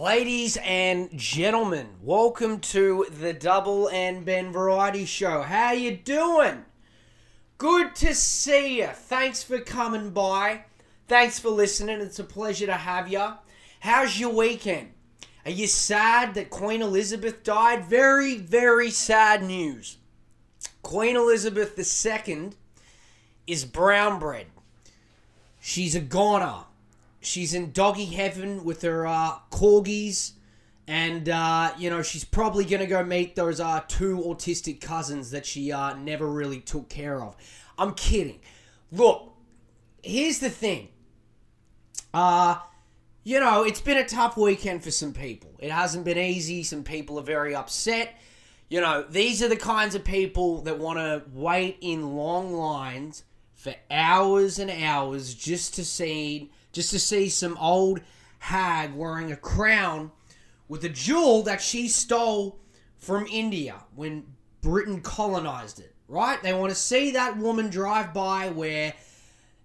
[0.00, 5.42] Ladies and gentlemen, welcome to the Double and Ben Variety Show.
[5.42, 6.64] How you doing?
[7.58, 8.86] Good to see you.
[8.86, 10.64] Thanks for coming by.
[11.06, 12.00] Thanks for listening.
[12.00, 13.34] It's a pleasure to have you.
[13.80, 14.94] How's your weekend?
[15.44, 17.84] Are you sad that Queen Elizabeth died?
[17.84, 19.98] Very, very sad news.
[20.80, 22.52] Queen Elizabeth II
[23.46, 24.46] is brown bread.
[25.60, 26.64] She's a goner.
[27.20, 30.32] She's in doggy heaven with her uh, corgis.
[30.86, 35.46] And, uh, you know, she's probably to go meet those uh, two autistic cousins that
[35.46, 37.36] she uh, never really took care of.
[37.78, 38.40] I'm kidding.
[38.90, 39.32] Look,
[40.02, 40.88] here's the thing.
[42.12, 42.56] Uh,
[43.22, 45.54] you know, it's been a tough weekend for some people.
[45.60, 46.62] It hasn't been easy.
[46.62, 48.18] Some people are very upset.
[48.68, 53.24] You know, these are the kinds of people that want to wait in long lines
[53.54, 58.00] for hours and hours just to see just to see some old
[58.38, 60.10] hag wearing a crown
[60.68, 62.58] with a jewel that she stole
[62.96, 64.24] from India when
[64.60, 66.42] Britain colonized it, right?
[66.42, 68.94] They want to see that woman drive by where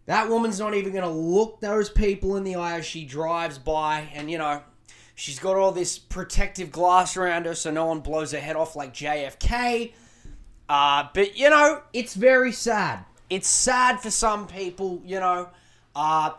[0.06, 3.58] that woman's not even going to look those people in the eye as she drives
[3.58, 4.10] by.
[4.14, 4.62] And, you know,
[5.16, 8.76] she's got all this protective glass around her so no one blows her head off
[8.76, 9.94] like JFK.
[10.70, 13.06] Uh, but, you know, it's very sad.
[13.30, 15.50] It's sad for some people, you know.
[15.96, 16.32] Uh,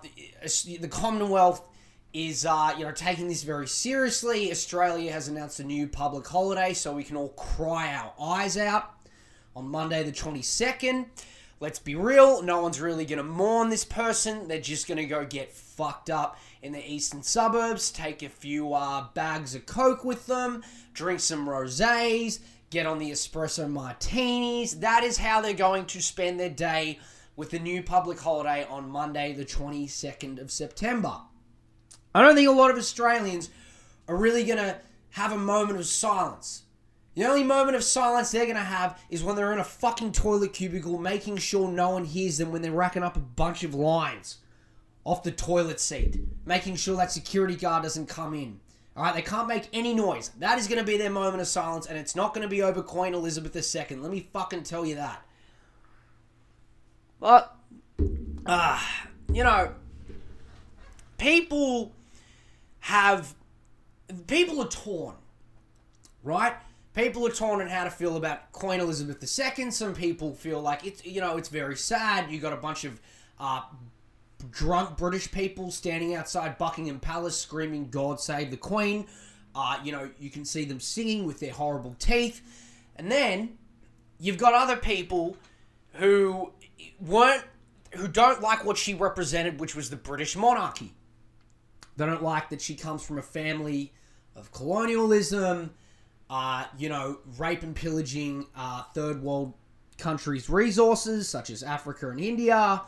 [0.46, 1.66] the Commonwealth
[2.12, 4.50] is uh, you know taking this very seriously.
[4.50, 8.94] Australia has announced a new public holiday, so we can all cry our eyes out
[9.54, 11.06] on Monday the 22nd.
[11.58, 14.46] Let's be real, no one's really going to mourn this person.
[14.46, 18.74] They're just going to go get fucked up in the eastern suburbs, take a few
[18.74, 24.80] uh, bags of coke with them, drink some rosés, get on the espresso martinis.
[24.80, 26.98] That is how they're going to spend their day
[27.36, 31.18] with the new public holiday on Monday, the 22nd of September.
[32.14, 33.50] I don't think a lot of Australians
[34.08, 34.78] are really going to
[35.10, 36.62] have a moment of silence.
[37.14, 40.12] The only moment of silence they're going to have is when they're in a fucking
[40.12, 43.74] toilet cubicle making sure no one hears them when they're racking up a bunch of
[43.74, 44.38] lines
[45.04, 48.60] off the toilet seat, making sure that security guard doesn't come in.
[48.96, 50.30] All right, they can't make any noise.
[50.38, 52.62] That is going to be their moment of silence, and it's not going to be
[52.62, 53.96] over Queen Elizabeth II.
[53.98, 55.25] Let me fucking tell you that.
[57.20, 57.56] But,
[58.44, 58.80] uh,
[59.32, 59.74] you know,
[61.18, 61.92] people
[62.80, 63.34] have,
[64.26, 65.14] people are torn,
[66.22, 66.54] right?
[66.94, 69.70] People are torn on how to feel about Queen Elizabeth II.
[69.70, 72.30] Some people feel like it's, you know, it's very sad.
[72.30, 73.00] You got a bunch of
[73.38, 73.62] uh,
[74.50, 79.06] drunk British people standing outside Buckingham Palace screaming, God save the Queen.
[79.54, 82.40] Uh, you know, you can see them singing with their horrible teeth.
[82.96, 83.56] And then
[84.18, 85.36] you've got other people
[85.94, 86.52] who
[87.00, 87.44] weren't
[87.92, 90.92] who don't like what she represented, which was the British monarchy.
[91.96, 93.92] They don't like that she comes from a family
[94.34, 95.72] of colonialism,
[96.28, 99.54] uh, you know, rape and pillaging uh, third world
[99.96, 102.82] countries' resources, such as Africa and India.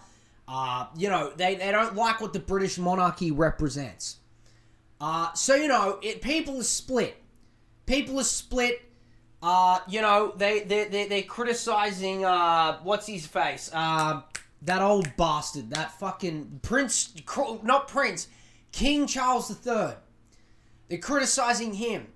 [0.46, 4.16] Uh, you know, they, they don't like what the British monarchy represents.
[5.00, 7.16] Uh, so, you know, it, people are split.
[7.86, 8.87] People are split
[9.42, 13.70] uh, you know, they, they, they, they're criticizing, uh, what's his face?
[13.72, 14.22] Uh,
[14.62, 17.14] that old bastard, that fucking Prince,
[17.62, 18.28] not Prince,
[18.72, 19.94] King Charles III.
[20.88, 22.08] They're criticizing him.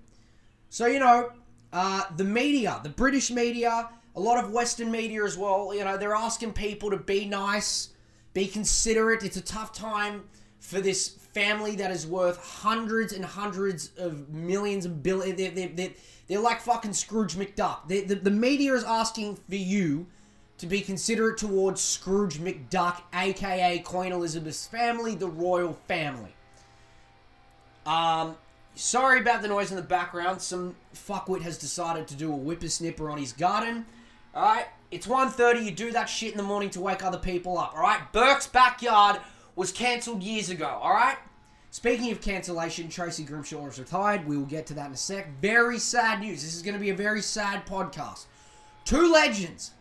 [0.69, 1.31] So, you know,
[1.71, 5.97] uh, the media, the British media, a lot of Western media as well, you know,
[5.97, 7.89] they're asking people to be nice,
[8.33, 9.23] be considerate.
[9.23, 10.23] It's a tough time
[10.59, 15.37] for this family that is worth hundreds and hundreds of millions of billions.
[15.37, 15.91] They're, they're, they're,
[16.33, 17.87] they're like fucking Scrooge McDuck.
[17.87, 20.07] They, the, the media is asking for you
[20.57, 26.33] to be considerate towards Scrooge McDuck, aka Queen Elizabeth's family, the royal family.
[27.85, 28.35] Um,
[28.73, 30.41] sorry about the noise in the background.
[30.41, 33.85] Some fuckwit has decided to do a whippersnipper on his garden.
[34.35, 37.75] Alright, it's 1.30, you do that shit in the morning to wake other people up,
[37.75, 38.11] alright?
[38.11, 39.21] Burke's Backyard
[39.55, 41.17] was cancelled years ago, alright?
[41.73, 44.27] Speaking of cancellation, Tracy Grimshaw is retired.
[44.27, 45.27] We will get to that in a sec.
[45.41, 46.43] Very sad news.
[46.43, 48.25] This is going to be a very sad podcast.
[48.85, 49.71] Two legends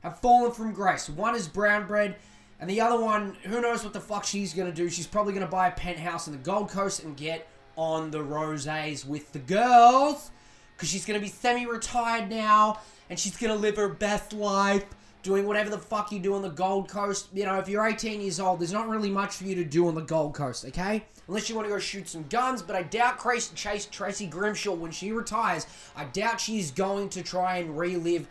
[0.00, 1.08] have fallen from grace.
[1.08, 2.16] One is Brown Bread,
[2.58, 4.90] and the other one, who knows what the fuck she's going to do.
[4.90, 7.46] She's probably going to buy a penthouse in the Gold Coast and get
[7.76, 10.32] on the roses with the girls
[10.74, 14.84] because she's going to be semi-retired now and she's going to live her best life
[15.22, 17.28] doing whatever the fuck you do on the Gold Coast.
[17.32, 19.86] You know, if you're 18 years old, there's not really much for you to do
[19.86, 21.04] on the Gold Coast, okay?
[21.28, 23.18] Unless you want to go shoot some guns, but I doubt
[23.54, 28.28] Chase Tracy Grimshaw, when she retires, I doubt she's going to try and relive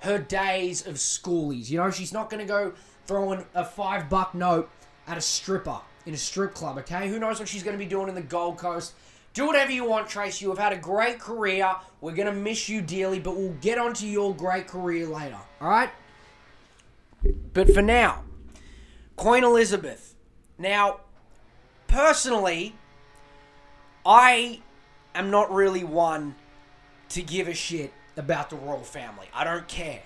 [0.00, 1.70] her days of schoolies.
[1.70, 2.74] You know, she's not going to go
[3.06, 4.68] throwing a five buck note
[5.06, 7.08] at a stripper in a strip club, okay?
[7.08, 8.94] Who knows what she's going to be doing in the Gold Coast?
[9.34, 10.40] Do whatever you want, Trace.
[10.40, 11.74] You have had a great career.
[12.00, 15.38] We're going to miss you dearly, but we'll get onto your great career later.
[15.60, 15.90] All right?
[17.52, 18.22] But for now,
[19.16, 20.14] Queen Elizabeth.
[20.58, 21.00] Now,
[21.88, 22.74] personally,
[24.04, 24.60] I
[25.14, 26.34] am not really one
[27.10, 29.26] to give a shit about the royal family.
[29.34, 30.02] I don't care.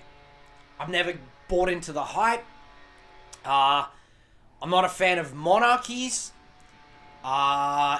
[0.79, 1.13] I've never
[1.47, 2.43] bought into the hype.
[3.45, 3.85] Uh,
[4.61, 6.31] I'm not a fan of monarchies.
[7.23, 7.99] Uh,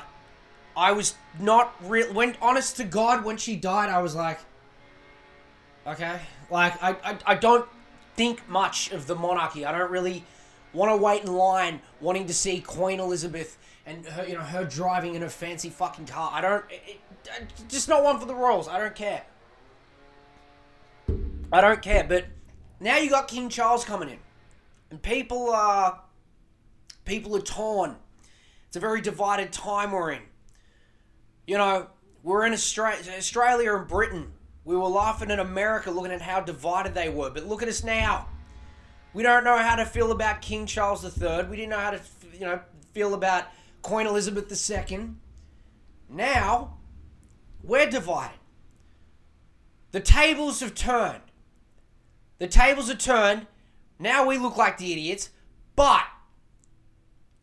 [0.76, 2.14] I was not real.
[2.14, 4.40] When honest to God, when she died, I was like,
[5.86, 6.20] okay,
[6.50, 7.68] like I, I, I don't
[8.16, 9.66] think much of the monarchy.
[9.66, 10.24] I don't really
[10.74, 14.66] want to wait in line, wanting to see Queen Elizabeth and her, you know, her
[14.66, 16.32] driving in a fancy fucking car.
[16.34, 18.68] I don't, it, it, just not one for the royals.
[18.68, 19.24] I don't care.
[21.52, 22.04] I don't care.
[22.04, 22.26] But
[22.80, 24.20] now you got King Charles coming in,
[24.90, 26.02] and people are,
[27.06, 27.96] people are torn.
[28.68, 30.22] It's a very divided time we're in.
[31.48, 31.88] You know,
[32.24, 34.32] we're in Australia, Australia and Britain.
[34.64, 37.32] We were laughing at America looking at how divided they were.
[37.32, 38.28] But look at us now.
[39.14, 41.46] We don't know how to feel about King Charles III.
[41.50, 42.00] We didn't know how to,
[42.32, 42.62] you know,
[42.94, 43.48] feel about
[43.82, 45.12] Queen Elizabeth II.
[46.10, 46.78] Now,
[47.64, 48.40] we're divided.
[49.92, 51.22] The tables have turned.
[52.40, 53.48] The tables have turned.
[54.00, 55.30] Now we look like the idiots.
[55.76, 56.04] But,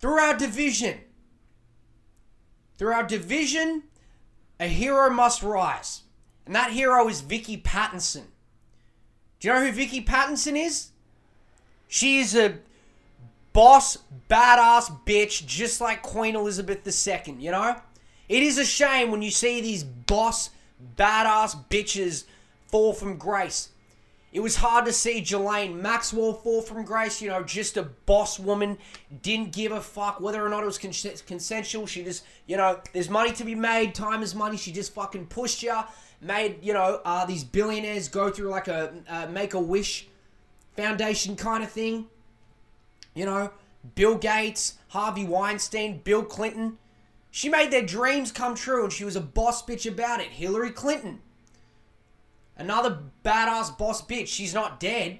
[0.00, 0.98] through our division,
[2.76, 3.84] through our division,
[4.60, 6.02] a hero must rise.
[6.46, 8.24] And that hero is Vicky Pattinson.
[9.40, 10.90] Do you know who Vicky Pattinson is?
[11.86, 12.58] She is a
[13.58, 13.98] boss,
[14.30, 17.74] badass bitch, just like Queen Elizabeth II, you know?
[18.28, 20.50] It is a shame when you see these boss,
[20.96, 22.22] badass bitches
[22.68, 23.70] fall from grace.
[24.30, 28.38] It was hard to see Ghislaine Maxwell fall from grace, you know, just a boss
[28.38, 28.78] woman,
[29.22, 31.88] didn't give a fuck whether or not it was cons- consensual.
[31.88, 34.56] She just, you know, there's money to be made, time is money.
[34.56, 35.86] She just fucking pushed ya,
[36.20, 40.06] made, you know, uh, these billionaires go through like a uh, make a wish
[40.76, 42.06] foundation kind of thing.
[43.18, 43.50] You know,
[43.96, 46.78] Bill Gates, Harvey Weinstein, Bill Clinton.
[47.32, 50.28] She made their dreams come true and she was a boss bitch about it.
[50.28, 51.18] Hillary Clinton.
[52.56, 54.28] Another badass boss bitch.
[54.28, 55.18] She's not dead.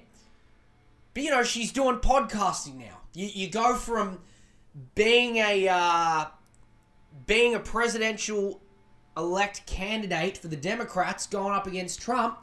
[1.13, 2.99] But you know, she's doing podcasting now.
[3.13, 4.19] You, you go from
[4.95, 6.25] being a uh,
[7.25, 8.61] being a presidential
[9.17, 12.37] elect candidate for the Democrats going up against Trump.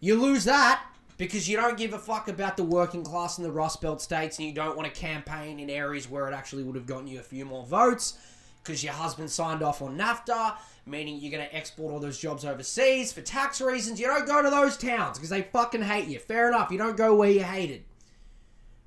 [0.00, 0.82] You lose that
[1.22, 4.38] because you don't give a fuck about the working class in the Rust Belt states
[4.38, 7.20] and you don't want to campaign in areas where it actually would have gotten you
[7.20, 8.18] a few more votes
[8.60, 12.44] because your husband signed off on NAFTA, meaning you're going to export all those jobs
[12.44, 14.00] overseas for tax reasons.
[14.00, 16.18] You don't go to those towns because they fucking hate you.
[16.18, 17.84] Fair enough, you don't go where you're hated.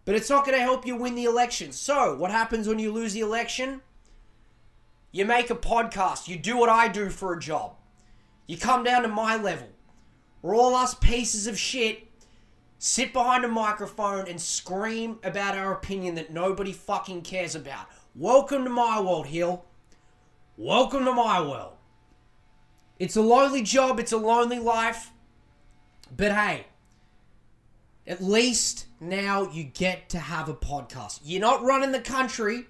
[0.04, 1.72] But it's not going to help you win the election.
[1.72, 3.82] So, what happens when you lose the election?
[5.14, 6.28] You make a podcast.
[6.28, 7.76] You do what I do for a job.
[8.46, 9.70] You come down to my level.
[10.42, 12.05] We're all us pieces of shit
[12.86, 17.88] sit behind a microphone and scream about our opinion that nobody fucking cares about.
[18.14, 19.66] Welcome to my world, Hill.
[20.56, 21.74] Welcome to my world.
[23.00, 25.10] It's a lonely job, it's a lonely life.
[26.16, 26.68] But hey,
[28.06, 31.22] at least now you get to have a podcast.
[31.24, 32.68] You're not running the country,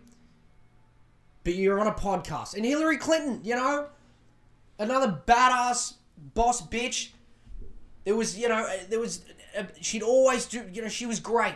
[1.43, 2.55] but you're on a podcast.
[2.55, 3.87] And Hillary Clinton, you know,
[4.79, 5.95] another badass
[6.33, 7.09] boss bitch.
[8.05, 9.25] There was, you know, there was,
[9.57, 11.55] Uh, she'd always do, you know, she was great.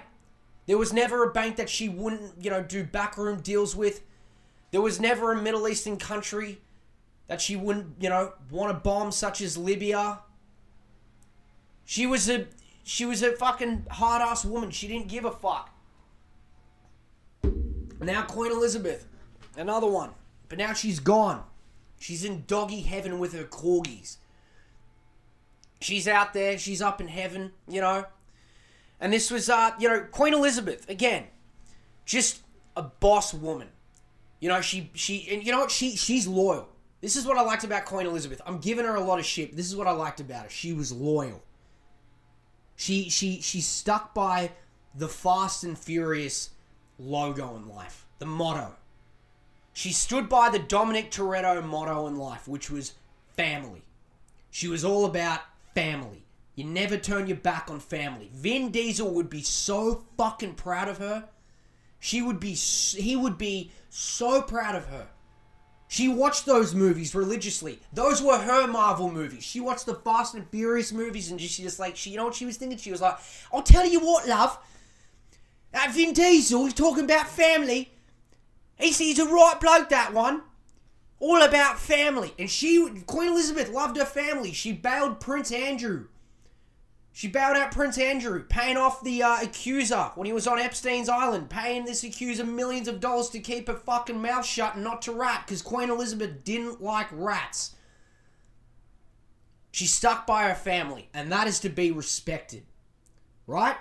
[0.68, 4.01] There was never a bank that she wouldn't, you know, do backroom deals with.
[4.72, 6.60] There was never a Middle Eastern country
[7.27, 10.20] that she wouldn't, you know, want to bomb, such as Libya.
[11.86, 12.46] She was a
[12.84, 14.72] she was a fucking hard ass woman.
[14.72, 15.72] She didn't give a fuck.
[18.00, 19.08] Now Queen Elizabeth,
[19.58, 20.12] another one,
[20.48, 21.44] but now she's gone.
[22.00, 24.18] She's in doggy heaven with her corgis.
[25.81, 26.57] She's out there.
[26.57, 27.51] She's up in heaven.
[27.67, 28.05] You know,
[29.00, 31.25] and this was, uh, you know, Queen Elizabeth again,
[32.05, 32.41] just
[32.75, 33.69] a boss woman.
[34.39, 35.71] You know, she she and you know what?
[35.71, 36.69] She she's loyal.
[37.01, 38.41] This is what I liked about Queen Elizabeth.
[38.45, 39.55] I'm giving her a lot of shit.
[39.55, 40.50] This is what I liked about her.
[40.50, 41.43] She was loyal.
[42.75, 44.51] She she she stuck by
[44.95, 46.51] the Fast and Furious
[46.98, 48.75] logo in life, the motto.
[49.74, 52.93] She stood by the Dominic Toretto motto in life, which was
[53.36, 53.83] family.
[54.51, 55.41] She was all about
[55.74, 56.26] family.
[56.56, 58.30] You never turn your back on family.
[58.34, 61.30] Vin Diesel would be so fucking proud of her.
[62.00, 65.08] She would be, he would be so proud of her.
[65.88, 67.80] She watched those movies religiously.
[67.92, 69.44] Those were her Marvel movies.
[69.44, 72.36] She watched the Fast and Furious movies and she just like, she, you know what
[72.36, 72.78] she was thinking?
[72.78, 73.18] She was like,
[73.52, 74.60] I'll tell you what, love.
[75.72, 77.92] That Vin Diesel, he's talking about family.
[78.78, 80.44] He's, he's a right bloke, that one.
[81.20, 82.34] All about family.
[82.40, 84.54] And she, Queen Elizabeth, loved her family.
[84.54, 86.08] She bailed Prince Andrew.
[87.12, 91.10] She bailed out Prince Andrew, paying off the uh, accuser when he was on Epstein's
[91.10, 95.02] Island, paying this accuser millions of dollars to keep her fucking mouth shut and not
[95.02, 97.76] to rat, because Queen Elizabeth didn't like rats.
[99.72, 102.64] She stuck by her family, and that is to be respected.
[103.46, 103.76] Right?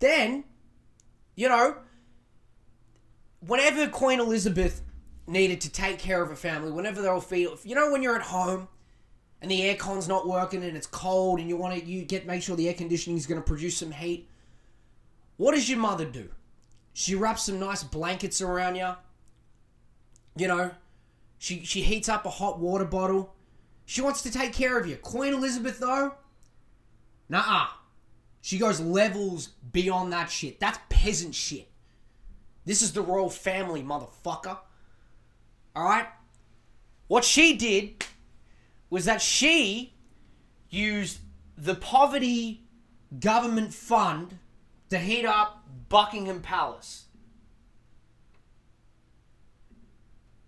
[0.00, 0.44] Then,
[1.36, 1.76] you know,
[3.46, 4.82] whenever Queen Elizabeth
[5.28, 8.22] needed to take care of a family, whenever they'll feel, you know, when you're at
[8.22, 8.68] home
[9.40, 12.42] and the aircon's not working and it's cold and you want to, you get make
[12.42, 14.28] sure the air conditioning is going to produce some heat.
[15.36, 16.30] What does your mother do?
[16.92, 18.90] She wraps some nice blankets around you.
[20.36, 20.70] You know,
[21.38, 23.34] she she heats up a hot water bottle.
[23.84, 24.96] She wants to take care of you.
[24.96, 26.14] Queen Elizabeth though,
[27.28, 27.68] nah.
[28.40, 30.58] She goes levels beyond that shit.
[30.60, 31.68] That's peasant shit.
[32.64, 34.58] This is the royal family, motherfucker.
[35.78, 36.08] Alright?
[37.06, 38.04] What she did
[38.90, 39.94] was that she
[40.70, 41.18] used
[41.56, 42.62] the poverty
[43.20, 44.38] government fund
[44.90, 47.04] to heat up Buckingham Palace.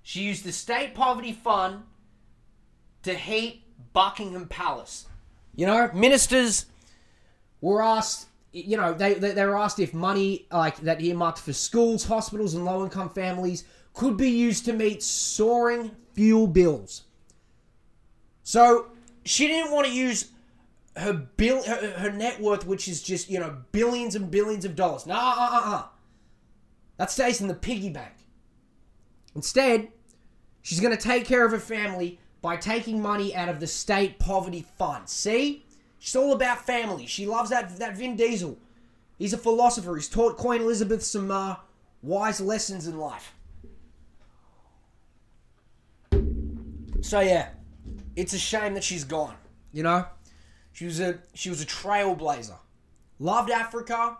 [0.02, 1.84] She used the state poverty fund
[3.04, 5.06] to heat Buckingham Palace.
[5.54, 6.66] You know, ministers
[7.60, 11.52] were asked, you know, they, they, they were asked if money like that earmarked for
[11.52, 13.64] schools, hospitals, and low income families
[13.94, 17.02] could be used to meet soaring fuel bills.
[18.42, 18.88] So
[19.24, 20.30] she didn't want to use
[20.96, 24.74] her bill, her, her net worth, which is just you know billions and billions of
[24.74, 25.06] dollars.
[25.06, 25.82] Nah, uh, uh, uh.
[26.96, 28.14] that stays in the piggy bank.
[29.36, 29.88] Instead,
[30.62, 34.18] she's going to take care of her family by taking money out of the state
[34.18, 35.08] poverty fund.
[35.08, 35.64] See,
[36.00, 37.06] she's all about family.
[37.06, 38.58] She loves that that Vin Diesel.
[39.18, 39.94] He's a philosopher.
[39.94, 41.56] He's taught Queen Elizabeth some uh,
[42.02, 43.34] wise lessons in life.
[47.02, 47.50] So yeah,
[48.16, 49.36] it's a shame that she's gone.
[49.72, 50.06] You know,
[50.72, 52.56] she was a she was a trailblazer.
[53.18, 54.16] Loved Africa.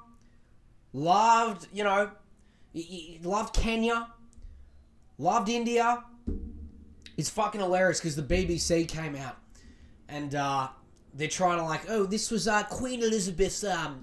[0.93, 2.11] Loved you know,
[3.23, 4.09] loved Kenya.
[5.19, 6.05] Loved India.
[7.17, 9.37] It's fucking hilarious because the BBC came out
[10.09, 10.69] and uh,
[11.15, 14.01] they're trying to like, oh, this was uh, Queen Elizabeth's um,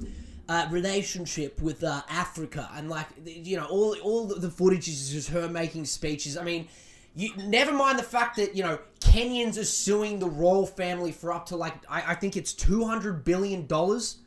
[0.49, 5.29] uh, relationship with uh, Africa, and like, you know, all all the footage is just
[5.29, 6.37] her making speeches.
[6.37, 6.67] I mean,
[7.15, 11.33] you never mind the fact that you know Kenyans are suing the royal family for
[11.33, 14.17] up to like I, I think it's two hundred billion dollars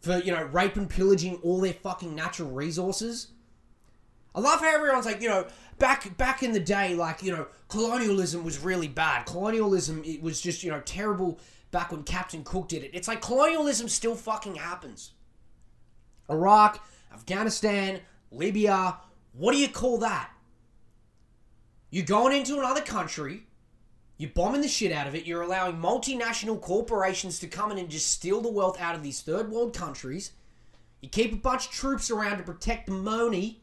[0.00, 3.28] for you know rape and pillaging all their fucking natural resources.
[4.34, 5.46] I love how everyone's like, you know,
[5.78, 9.26] back back in the day, like you know, colonialism was really bad.
[9.26, 11.40] Colonialism it was just you know terrible
[11.72, 12.92] back when Captain Cook did it.
[12.94, 15.10] It's like colonialism still fucking happens.
[16.30, 18.00] Iraq, Afghanistan,
[18.30, 18.98] Libya,
[19.32, 20.30] what do you call that?
[21.90, 23.42] You're going into another country,
[24.18, 27.90] you're bombing the shit out of it, you're allowing multinational corporations to come in and
[27.90, 30.30] just steal the wealth out of these third world countries.
[31.00, 33.60] You keep a bunch of troops around to protect the money,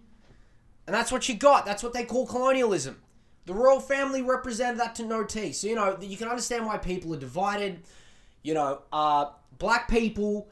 [0.85, 1.65] and that's what you got.
[1.65, 3.01] That's what they call colonialism.
[3.45, 5.51] The royal family represented that to no T.
[5.51, 7.81] So, you know, you can understand why people are divided.
[8.43, 10.47] You know, uh, black people,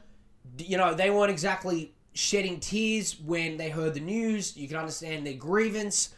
[0.57, 4.57] you know, they weren't exactly shedding tears when they heard the news.
[4.57, 6.13] You can understand their grievance.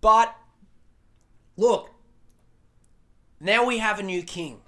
[0.00, 0.34] But
[1.56, 1.90] look,
[3.40, 4.60] now we have a new king.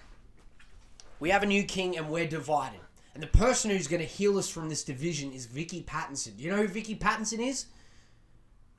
[1.21, 2.81] We have a new king and we're divided.
[3.15, 6.39] And the person who's going to heal us from this division is Vicky Pattinson.
[6.39, 7.67] You know who Vicky Pattinson is?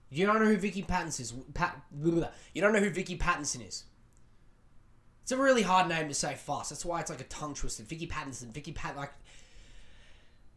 [0.09, 1.33] You don't know who Vicky Pattinson is.
[1.53, 3.83] Pat, you don't know who Vicky Pattison is.
[5.21, 6.71] It's a really hard name to say fast.
[6.71, 7.83] That's why it's like a tongue twister.
[7.83, 9.11] Vicky Pattinson, Vicky Pat like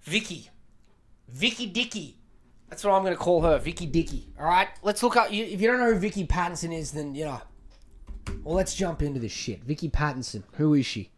[0.01, 0.49] Vicky.
[1.29, 2.17] Vicky Dicky.
[2.71, 4.33] That's what I'm to call her, Vicky Dicky.
[4.41, 5.31] All right, let's look up.
[5.31, 7.43] If you don't know who Vicky Pattinson is, then you know.
[8.43, 9.63] Well, let's jump into this shit.
[9.63, 10.45] Vicky Pattinson.
[10.55, 11.11] Who is she?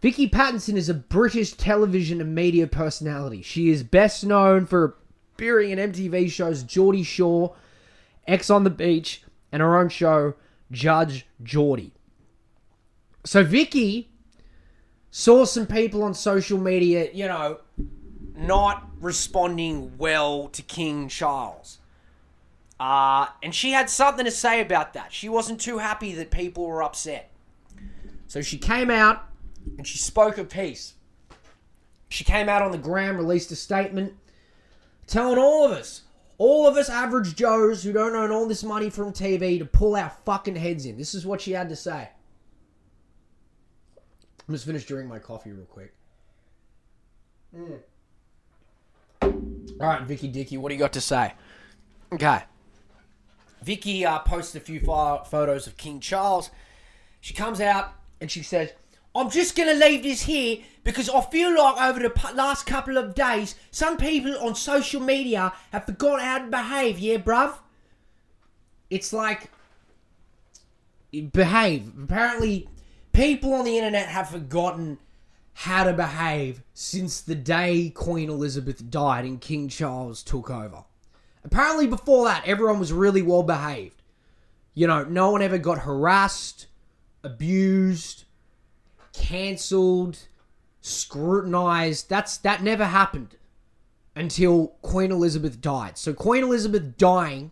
[0.00, 3.42] Vicky Pattinson is a British television and media personality.
[3.42, 4.96] She is best known for
[5.38, 7.54] appearing in MTV shows Geordie Shore,
[8.26, 10.34] Ex on the Beach, and her own show,
[10.72, 11.92] Judge Geordie.
[13.24, 14.10] So Vicky
[15.12, 17.60] saw some people on social media, you know,
[18.34, 21.78] not responding well to King Charles.
[22.80, 25.12] Uh, and she had something to say about that.
[25.12, 27.30] She wasn't too happy that people were upset.
[28.26, 29.24] So she came out
[29.76, 30.94] and she spoke her piece.
[32.08, 34.14] She came out on the gram, released a statement
[35.08, 36.02] telling all of us,
[36.36, 39.96] all of us average Joes who don't earn all this money from TV to pull
[39.96, 40.96] our fucking heads in.
[40.96, 42.10] This is what she had to say.
[44.46, 45.94] I'm just finished drinking my coffee real quick.
[47.56, 47.80] Mm.
[49.80, 51.34] All right, Vicky Dicky, what do you got to say?
[52.12, 52.42] Okay.
[53.62, 56.50] Vicky uh, posted a few photos of King Charles.
[57.20, 58.72] She comes out and she says,
[59.14, 62.96] I'm just going to leave this here because I feel like over the last couple
[62.96, 67.58] of days, some people on social media have forgotten how to behave, yeah, bruv?
[68.90, 69.50] It's like,
[71.32, 71.92] behave.
[72.02, 72.68] Apparently,
[73.12, 74.98] people on the internet have forgotten
[75.52, 80.84] how to behave since the day Queen Elizabeth died and King Charles took over.
[81.44, 84.02] Apparently, before that, everyone was really well behaved.
[84.74, 86.66] You know, no one ever got harassed,
[87.24, 88.24] abused,
[89.18, 90.18] cancelled,
[90.80, 92.08] scrutinized.
[92.08, 93.36] That's that never happened
[94.14, 95.98] until Queen Elizabeth died.
[95.98, 97.50] So Queen Elizabeth dying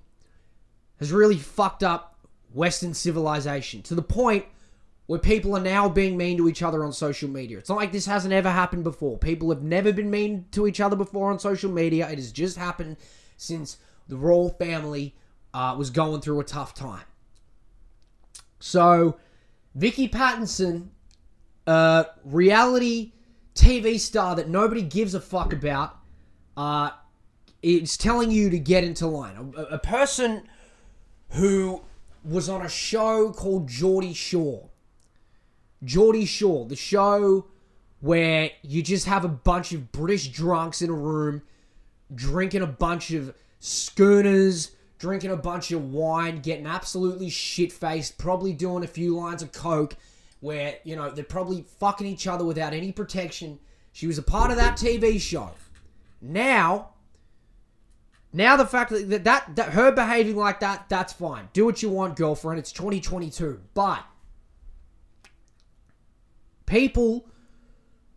[0.98, 2.18] has really fucked up
[2.52, 4.46] Western civilization to the point
[5.06, 7.58] where people are now being mean to each other on social media.
[7.58, 9.18] It's not like this hasn't ever happened before.
[9.18, 12.08] People have never been mean to each other before on social media.
[12.08, 12.96] It has just happened
[13.36, 15.14] since the royal family
[15.54, 17.04] uh, was going through a tough time.
[18.58, 19.18] So,
[19.74, 20.88] Vicky Pattinson,
[21.66, 23.12] uh, reality
[23.54, 25.96] TV star that nobody gives a fuck about,
[26.56, 26.90] uh,
[27.62, 29.54] is telling you to get into line.
[29.56, 30.42] A, a person
[31.30, 31.82] who
[32.24, 34.68] was on a show called Geordie Shore.
[35.84, 37.46] Geordie Shore, the show
[38.00, 41.42] where you just have a bunch of British drunks in a room
[42.14, 48.52] drinking a bunch of schooners, drinking a bunch of wine, getting absolutely shit faced, probably
[48.52, 49.96] doing a few lines of coke,
[50.40, 53.58] where, you know, they're probably fucking each other without any protection.
[53.92, 55.50] She was a part of that TV show.
[56.20, 56.90] Now,
[58.32, 61.48] now the fact that, that, that her behaving like that, that's fine.
[61.52, 62.58] Do what you want, girlfriend.
[62.58, 63.60] It's 2022.
[63.74, 64.04] But
[66.66, 67.28] people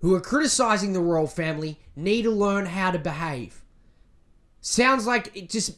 [0.02, 3.62] who are criticizing the royal family need to learn how to behave.
[4.62, 5.78] Sounds like it just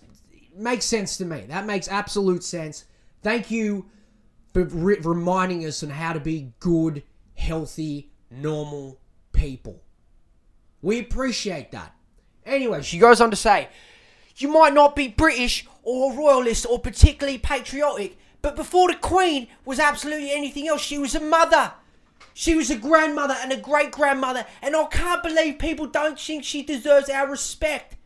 [0.56, 1.46] makes sense to me.
[1.48, 2.86] That makes absolute sense.
[3.22, 3.86] Thank you
[4.54, 7.04] for re- reminding us on how to be good,
[7.36, 9.00] healthy, normal
[9.32, 9.82] people.
[10.82, 11.96] We appreciate that.
[12.46, 13.70] Anyway, she goes on to say,
[14.38, 19.80] You might not be British or royalist or particularly patriotic, but before the Queen was
[19.80, 21.74] absolutely anything else, she was a mother.
[22.34, 26.44] She was a grandmother and a great grandmother, and I can't believe people don't think
[26.44, 27.98] she deserves our respect.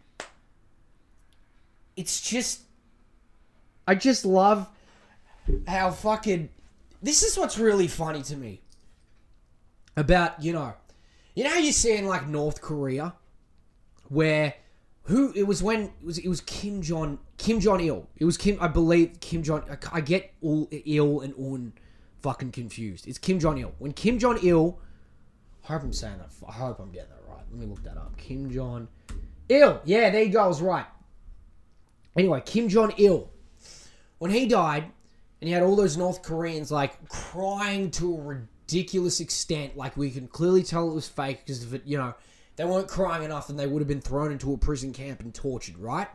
[1.95, 2.61] It's just.
[3.87, 4.67] I just love
[5.67, 6.49] how fucking.
[7.01, 8.61] This is what's really funny to me.
[9.97, 10.73] About, you know.
[11.35, 13.15] You know you see in like North Korea?
[14.09, 14.55] Where.
[15.03, 18.07] Who it was when it was it was Kim Jong Kim Jong Il.
[18.17, 21.73] It was Kim I believe Kim Jong I, I get all Il and Un
[22.21, 23.07] fucking confused.
[23.07, 23.71] It's Kim Jong Il.
[23.77, 24.79] When Kim Jong Il,
[25.63, 26.31] I hope I'm saying that.
[26.49, 27.43] I hope I'm getting that right.
[27.51, 28.17] Let me look that up.
[28.17, 28.87] Kim Jong
[29.47, 29.79] Il.
[29.85, 30.43] Yeah, there you go.
[30.43, 30.87] I was right.
[32.17, 33.29] Anyway, Kim Jong Il,
[34.17, 34.85] when he died,
[35.45, 40.09] and he had all those North Koreans like crying to a ridiculous extent, like we
[40.09, 42.15] can clearly tell it was fake because if it, you know,
[42.55, 45.35] they weren't crying enough, and they would have been thrown into a prison camp and
[45.35, 46.07] tortured, right?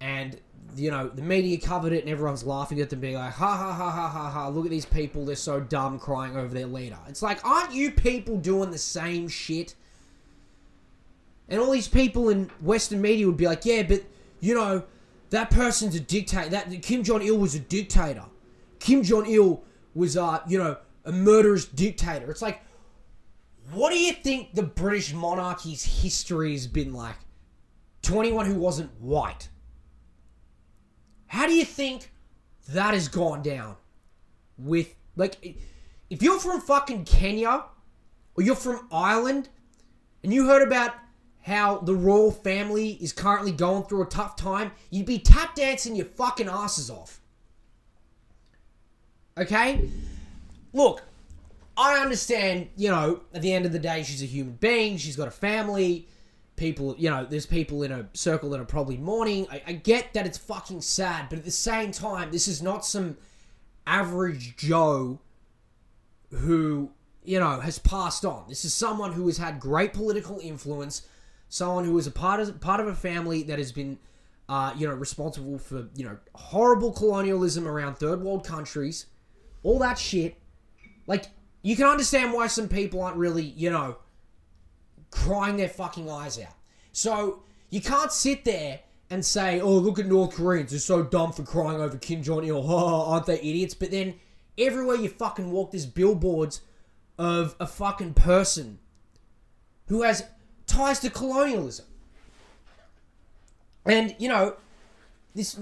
[0.00, 0.40] And
[0.74, 3.74] you know, the media covered it and everyone's laughing at them, being like, ha ha
[3.74, 6.96] ha ha ha ha, look at these people, they're so dumb crying over their leader.
[7.06, 9.74] It's like, aren't you people doing the same shit?
[11.50, 14.04] And all these people in Western media would be like, yeah, but,
[14.40, 14.84] you know,
[15.28, 16.48] that person's a dictator.
[16.48, 18.24] That Kim Jong Il was a dictator.
[18.80, 19.62] Kim Jong Il
[19.94, 22.30] was, uh, you know, a murderous dictator.
[22.30, 22.60] It's like,
[23.72, 27.16] what do you think the British monarchy's history has been like?
[28.02, 29.48] To anyone who wasn't white.
[31.26, 32.10] How do you think
[32.70, 33.76] that has gone down?
[34.56, 35.58] With, like,
[36.08, 37.64] if you're from fucking Kenya,
[38.34, 39.48] or you're from Ireland,
[40.22, 40.94] and you heard about
[41.42, 45.96] how the royal family is currently going through a tough time, you'd be tap dancing
[45.96, 47.20] your fucking asses off.
[49.38, 49.88] Okay?
[50.72, 51.02] Look,
[51.76, 55.16] I understand, you know, at the end of the day, she's a human being, she's
[55.16, 56.08] got a family,
[56.56, 59.46] people, you know, there's people in a circle that are probably mourning.
[59.50, 62.84] I, I get that it's fucking sad, but at the same time, this is not
[62.84, 63.16] some
[63.86, 65.20] average Joe
[66.30, 66.90] who,
[67.24, 68.44] you know, has passed on.
[68.48, 71.02] This is someone who has had great political influence,
[71.48, 73.98] someone who is a part of part of a family that has been,
[74.48, 79.06] uh, you know, responsible for you know horrible colonialism around third world countries,
[79.68, 80.34] all that shit.
[81.06, 81.26] Like
[81.62, 83.98] you can understand why some people aren't really, you know,
[85.10, 86.54] crying their fucking eyes out.
[86.92, 91.32] So you can't sit there and say, "Oh, look at North Koreans; they're so dumb
[91.32, 92.66] for crying over Kim Jong Il.
[92.74, 94.14] aren't they idiots?" But then
[94.56, 96.62] everywhere you fucking walk, there's billboards
[97.18, 98.78] of a fucking person
[99.88, 100.24] who has
[100.66, 101.84] ties to colonialism.
[103.84, 104.56] And you know,
[105.34, 105.52] This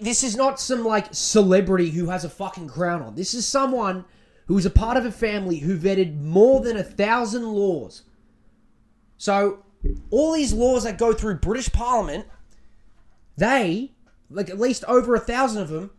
[0.00, 3.14] this is not some like celebrity who has a fucking crown on.
[3.14, 4.04] This is someone
[4.46, 8.02] who is a part of a family who vetted more than a thousand laws.
[9.16, 9.64] So
[10.10, 12.26] all these laws that go through British Parliament,
[13.36, 13.92] they
[14.30, 15.90] like at least over a thousand of them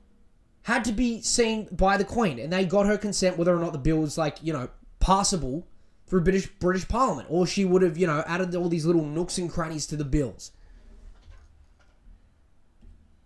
[0.64, 3.74] had to be seen by the Queen, and they got her consent whether or not
[3.74, 4.70] the bill was like you know
[5.00, 5.68] passable
[6.08, 9.38] through British British Parliament, or she would have you know added all these little nooks
[9.38, 10.52] and crannies to the bills.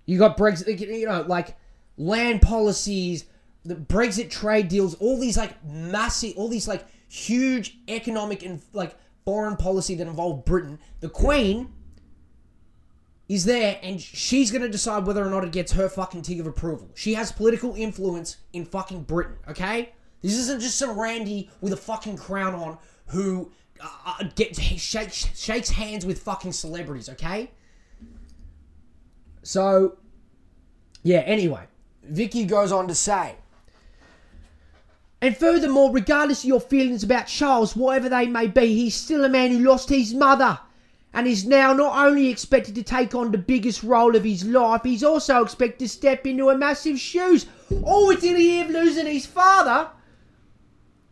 [0.05, 1.55] You got Brexit, you know, like
[1.97, 3.25] land policies,
[3.63, 8.95] the Brexit trade deals, all these like massive, all these like huge economic and like
[9.25, 10.79] foreign policy that involve Britain.
[10.99, 11.73] The Queen
[13.27, 16.39] is there and she's going to decide whether or not it gets her fucking tick
[16.39, 16.91] of approval.
[16.93, 19.93] She has political influence in fucking Britain, okay?
[20.21, 25.27] This isn't just some Randy with a fucking crown on who uh, uh gets shakes
[25.37, 27.51] shakes hands with fucking celebrities, okay?
[29.45, 29.97] So,
[31.03, 31.67] yeah, anyway,
[32.03, 33.35] Vicky goes on to say,
[35.21, 39.29] and furthermore, regardless of your feelings about Charles, whatever they may be, he's still a
[39.29, 40.57] man who lost his mother
[41.13, 44.81] and is now not only expected to take on the biggest role of his life,
[44.83, 47.45] he's also expected to step into a massive shoes.
[47.83, 49.91] All within a year of losing his father.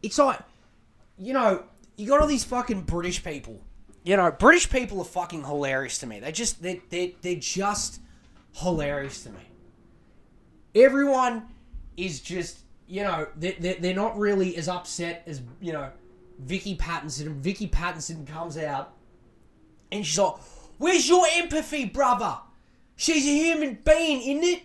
[0.02, 0.40] It's like,
[1.20, 1.66] you know,
[1.98, 3.62] you got all these fucking British people.
[4.04, 6.20] You know, British people are fucking hilarious to me.
[6.20, 8.00] They just, they, they, they're just
[8.54, 9.42] hilarious to me.
[10.76, 11.44] Everyone
[11.98, 15.90] is just, you know, they're, they're not really as upset as, you know,
[16.40, 17.42] Vicky Pattison.
[17.42, 18.94] Vicky Pattinson comes out
[19.92, 20.36] and she's like,
[20.78, 22.38] Where's your empathy, brother?
[22.96, 24.64] She's a human being, isn't it?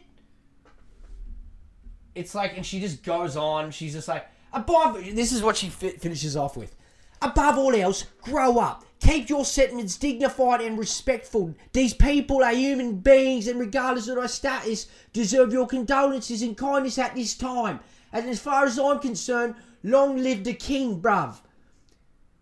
[2.14, 3.70] It's like, and she just goes on.
[3.70, 4.94] She's just like, above.
[5.14, 6.74] This is what she fi- finishes off with.
[7.22, 8.84] Above all else, grow up.
[9.00, 11.54] Keep your sentiments dignified and respectful.
[11.72, 16.98] These people are human beings and regardless of their status, deserve your condolences and kindness
[16.98, 17.80] at this time.
[18.12, 21.36] And as far as I'm concerned, long live the king, bruv.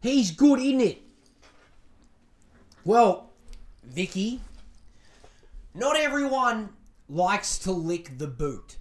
[0.00, 1.02] He's good in it.
[2.84, 3.32] Well,
[3.84, 4.40] Vicky,
[5.74, 6.70] not everyone
[7.08, 8.76] likes to lick the boot.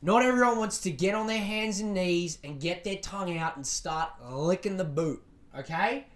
[0.00, 3.56] Not everyone wants to get on their hands and knees and get their tongue out
[3.56, 5.22] and start licking the boot,
[5.58, 6.06] okay?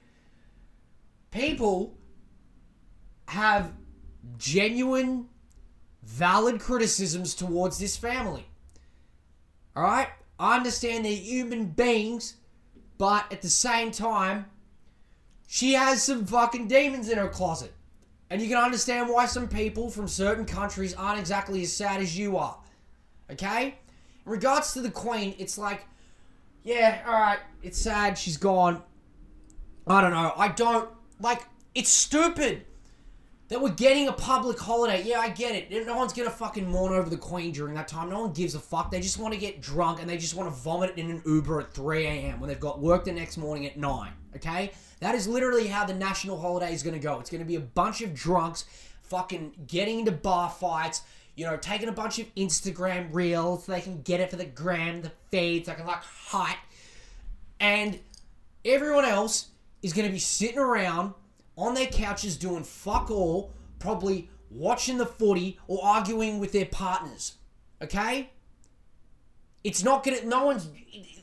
[1.31, 1.97] People
[3.29, 3.73] have
[4.39, 5.29] genuine,
[6.03, 8.47] valid criticisms towards this family.
[9.77, 10.09] Alright?
[10.41, 12.37] I understand they're human beings,
[12.97, 14.47] but at the same time,
[15.47, 17.73] she has some fucking demons in her closet.
[18.31, 22.17] And you can understand why some people from certain countries aren't exactly as sad as
[22.17, 22.59] you are.
[23.31, 23.79] Okay?
[24.27, 25.87] In regards to the Queen, it's like,
[26.63, 28.83] yeah, alright, it's sad, she's gone.
[29.87, 30.35] I don't know.
[30.37, 31.43] I don't, like,
[31.75, 32.65] it's stupid
[33.49, 35.03] that we're getting a public holiday.
[35.03, 35.87] Yeah, I get it.
[35.87, 38.11] No one's gonna fucking mourn over the Queen during that time.
[38.11, 38.91] No one gives a fuck.
[38.91, 41.61] They just want to get drunk and they just want to vomit in an Uber
[41.61, 42.41] at 3 a.m.
[42.41, 44.13] when they've got work the next morning at 9.
[44.37, 44.71] Okay?
[45.01, 47.21] That is literally how the national holiday is gonna go.
[47.21, 48.65] It's gonna be a bunch of drunks
[49.03, 51.03] fucking getting into bar fights,
[51.35, 54.45] you know, taking a bunch of Instagram reels so they can get it for the
[54.45, 56.59] gram, the feeds, so they can like hype.
[57.61, 57.99] And
[58.65, 59.47] everyone else
[59.83, 61.15] is gonna be sitting around
[61.57, 67.35] on their couches doing fuck all, probably watching the footy or arguing with their partners.
[67.83, 68.31] Okay?
[69.65, 70.25] It's not gonna.
[70.25, 70.69] No one's.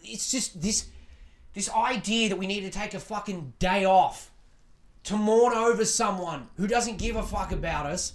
[0.04, 0.88] It's just this.
[1.54, 4.30] This idea that we need to take a fucking day off
[5.04, 8.12] to mourn over someone who doesn't give a fuck about us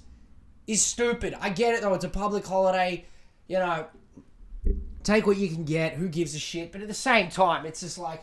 [0.66, 1.34] is stupid.
[1.40, 1.94] I get it though.
[1.94, 3.06] It's a public holiday.
[3.48, 3.86] You know,
[5.02, 5.94] take what you can get.
[5.94, 6.70] Who gives a shit?
[6.70, 8.22] But at the same time, it's just like.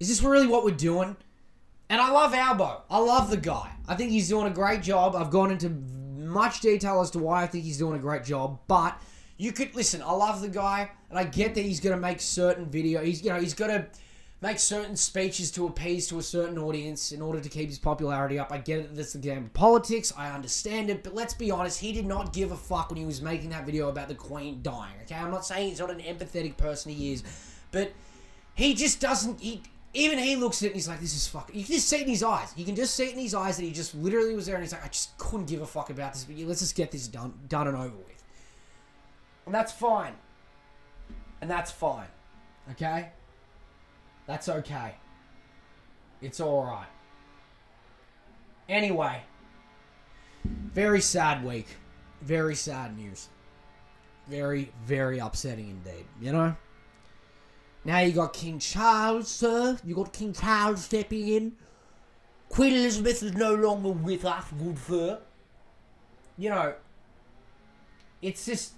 [0.00, 1.16] Is this really what we're doing?
[1.88, 2.82] And I love Albo.
[2.90, 3.70] I love the guy.
[3.86, 5.14] I think he's doing a great job.
[5.14, 5.70] I've gone into
[6.16, 9.00] much detail as to why I think he's doing a great job, but
[9.36, 10.02] you could listen.
[10.02, 13.02] I love the guy, and I get that he's going to make certain video.
[13.02, 13.86] He's you know he's going to
[14.40, 18.38] make certain speeches to appease to a certain audience in order to keep his popularity
[18.38, 18.52] up.
[18.52, 18.94] I get it.
[18.94, 20.12] That's the game of politics.
[20.16, 21.80] I understand it, but let's be honest.
[21.80, 24.60] He did not give a fuck when he was making that video about the Queen
[24.62, 24.94] dying.
[25.04, 26.92] Okay, I'm not saying he's not an empathetic person.
[26.92, 27.22] He is,
[27.70, 27.92] but
[28.54, 29.40] he just doesn't.
[29.40, 29.62] He
[29.94, 31.56] even he looks at it and he's like, this is fucking.
[31.56, 32.52] You can just see it in his eyes.
[32.56, 34.64] You can just see it in his eyes that he just literally was there and
[34.64, 37.06] he's like, I just couldn't give a fuck about this, but let's just get this
[37.06, 38.24] done, done and over with.
[39.46, 40.14] And that's fine.
[41.40, 42.08] And that's fine.
[42.72, 43.10] Okay?
[44.26, 44.94] That's okay.
[46.20, 46.88] It's alright.
[48.68, 49.22] Anyway,
[50.44, 51.68] very sad week.
[52.22, 53.28] Very sad news.
[54.26, 56.06] Very, very upsetting indeed.
[56.20, 56.56] You know?
[57.84, 59.78] Now you got King Charles, sir.
[59.84, 61.52] You got King Charles stepping in.
[62.48, 65.18] Queen Elizabeth is no longer with us, good for
[66.38, 66.74] You know,
[68.22, 68.72] it's just.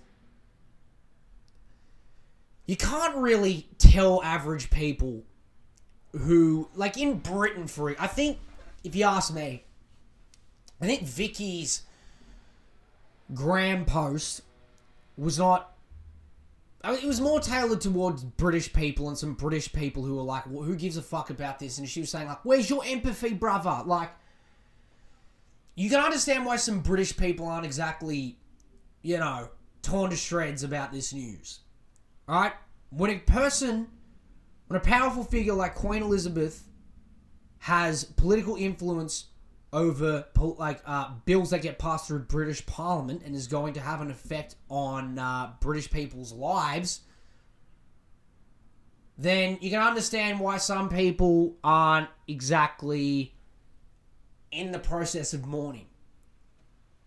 [2.67, 5.23] You can't really tell average people
[6.13, 8.39] who, like in Britain, for I think,
[8.83, 9.63] if you ask me,
[10.81, 11.83] I think Vicky's
[13.33, 14.43] gram post
[15.17, 15.76] was not.
[16.87, 20.23] I mean, it was more tailored towards British people and some British people who were
[20.23, 22.85] like, well, "Who gives a fuck about this?" And she was saying like, "Where's your
[22.87, 24.13] empathy, brother?" Like,
[25.75, 28.39] you can understand why some British people aren't exactly,
[29.03, 29.49] you know,
[29.83, 31.59] torn to shreds about this news.
[32.29, 32.53] All right,
[32.91, 33.89] when a person,
[34.69, 36.69] when a powerful figure like Queen Elizabeth
[37.59, 39.27] has political influence
[39.73, 44.01] over like uh, bills that get passed through British Parliament and is going to have
[44.01, 47.01] an effect on uh, British people's lives,
[49.19, 53.35] then you can understand why some people aren't exactly
[54.53, 55.87] in the process of mourning.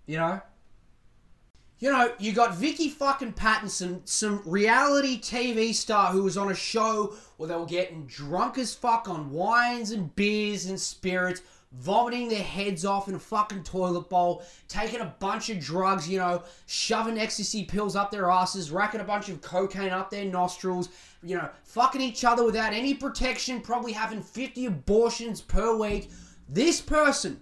[0.05, 0.41] You know?
[1.79, 6.55] You know, you got Vicky fucking Pattison, some reality TV star who was on a
[6.55, 12.27] show where they were getting drunk as fuck on wines and beers and spirits vomiting
[12.29, 16.43] their heads off in a fucking toilet bowl, taking a bunch of drugs, you know,
[16.65, 20.89] shoving ecstasy pills up their asses, racking a bunch of cocaine up their nostrils,
[21.23, 26.09] you know, fucking each other without any protection, probably having 50 abortions per week.
[26.47, 27.39] This person,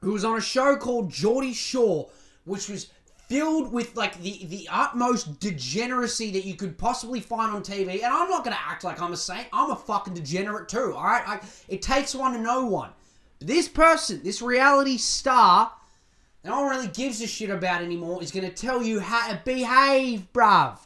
[0.00, 2.08] who was on a show called Geordie Shore,
[2.44, 2.88] which was
[3.28, 7.96] filled with like the the utmost degeneracy that you could possibly find on TV.
[7.96, 9.48] And I'm not gonna act like I'm a saint.
[9.52, 10.94] I'm a fucking degenerate too.
[10.96, 12.90] All right, it takes one to know one.
[13.40, 15.72] This person, this reality star,
[16.42, 19.30] that no one really gives a shit about anymore, is going to tell you how
[19.30, 20.78] to behave, bruv.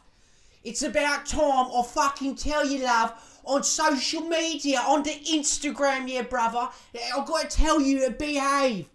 [0.63, 3.13] It's about time I fucking tell you, love,
[3.43, 6.69] on social media, on the Instagram, yeah, brother.
[7.15, 8.87] I've got to tell you to behave.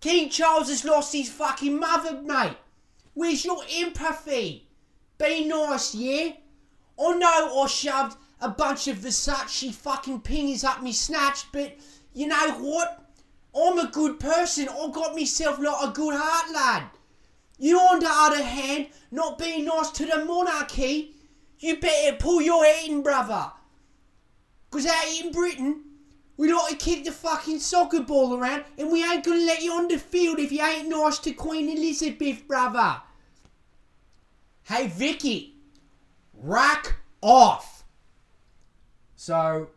[0.00, 2.56] King Charles has lost his fucking mother, mate.
[3.14, 4.68] Where's your empathy?
[5.18, 6.32] Be nice, yeah?
[7.00, 11.76] I know I shoved a bunch of Versace fucking pingers up me snatch, but
[12.14, 13.08] you know what?
[13.54, 14.68] I'm a good person.
[14.68, 16.90] I got myself like a good heart, lad.
[17.58, 21.14] You, on the other hand, not being nice to the monarchy,
[21.58, 23.50] you better pull your head in, brother.
[24.70, 25.82] Because out in Britain,
[26.36, 29.72] we like to kick the fucking soccer ball around and we ain't gonna let you
[29.72, 33.00] on the field if you ain't nice to Queen Elizabeth, brother.
[34.62, 35.56] Hey, Vicky,
[36.34, 37.82] rack off.
[39.16, 39.70] So,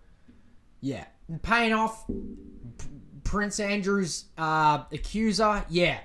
[0.81, 1.05] yeah
[1.39, 2.05] paying off
[3.23, 5.99] Prince Andrew's uh, accuser, yeah.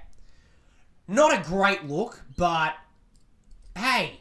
[1.09, 2.75] Not a great look, but
[3.77, 4.21] hey,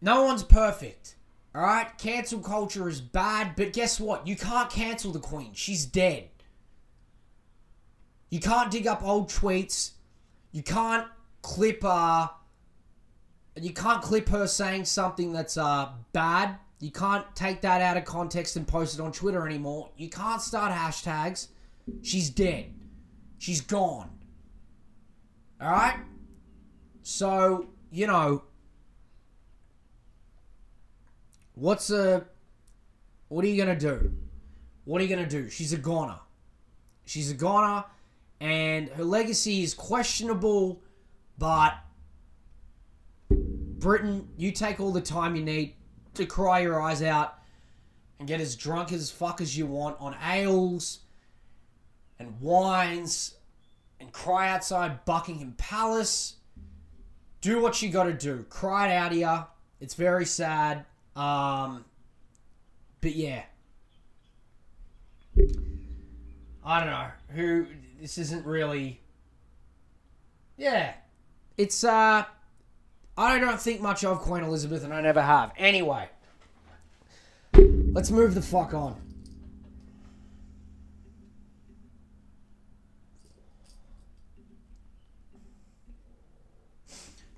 [0.00, 1.16] no one's perfect.
[1.54, 1.96] Alright?
[1.98, 4.26] Cancel culture is bad, but guess what?
[4.26, 5.52] You can't cancel the Queen.
[5.54, 6.28] She's dead.
[8.30, 9.92] You can't dig up old tweets.
[10.50, 11.06] You can't
[11.42, 12.26] clip uh
[13.60, 18.04] you can't clip her saying something that's uh bad you can't take that out of
[18.04, 19.90] context and post it on Twitter anymore.
[19.96, 21.48] You can't start hashtags.
[22.02, 22.74] She's dead.
[23.38, 24.10] She's gone.
[25.62, 25.96] Alright?
[27.02, 28.42] So, you know,
[31.54, 32.24] what's a.
[33.28, 34.12] What are you going to do?
[34.84, 35.48] What are you going to do?
[35.48, 36.18] She's a goner.
[37.06, 37.84] She's a goner,
[38.40, 40.82] and her legacy is questionable,
[41.36, 41.74] but
[43.30, 45.74] Britain, you take all the time you need
[46.14, 47.38] to cry your eyes out
[48.18, 51.00] and get as drunk as fuck as you want on ales
[52.18, 53.34] and wines
[54.00, 56.36] and cry outside Buckingham Palace.
[57.40, 58.44] Do what you got to do.
[58.48, 59.46] Cry it out here.
[59.80, 60.84] It's very sad.
[61.14, 61.84] Um,
[63.00, 63.42] but yeah.
[66.64, 67.06] I don't know.
[67.30, 67.66] Who
[68.00, 69.00] this isn't really
[70.56, 70.94] Yeah.
[71.56, 72.24] It's uh
[73.16, 75.52] I don't think much of Queen Elizabeth, and I never have.
[75.56, 76.08] Anyway,
[77.92, 79.00] let's move the fuck on.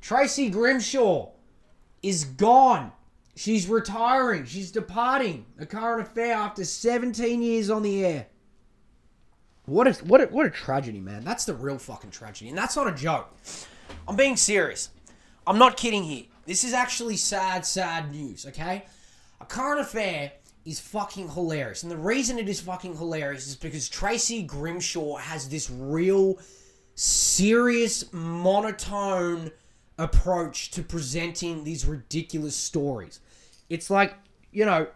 [0.00, 1.30] Tracy Grimshaw
[2.02, 2.92] is gone.
[3.34, 4.46] She's retiring.
[4.46, 5.44] She's departing.
[5.58, 8.26] A current affair after 17 years on the air.
[9.66, 11.24] What a what a, what a tragedy, man.
[11.24, 13.34] That's the real fucking tragedy, and that's not a joke.
[14.06, 14.90] I'm being serious.
[15.46, 16.24] I'm not kidding here.
[16.44, 18.85] This is actually sad, sad news, okay?
[19.40, 20.32] A current affair
[20.64, 21.82] is fucking hilarious.
[21.82, 26.38] And the reason it is fucking hilarious is because Tracy Grimshaw has this real,
[26.94, 29.52] serious, monotone
[29.98, 33.20] approach to presenting these ridiculous stories.
[33.70, 34.14] It's like,
[34.50, 34.88] you know,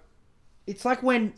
[0.66, 1.34] it's like when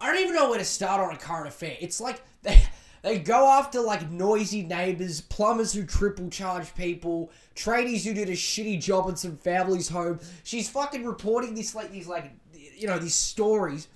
[0.00, 1.76] I don't even know where to start on a current affair.
[1.80, 2.62] It's like they
[3.02, 8.32] they go after like noisy neighbors, plumbers who triple charge people, tradies who did a
[8.32, 10.20] shitty job in some family's home.
[10.44, 13.88] She's fucking reporting this like these like you know these stories,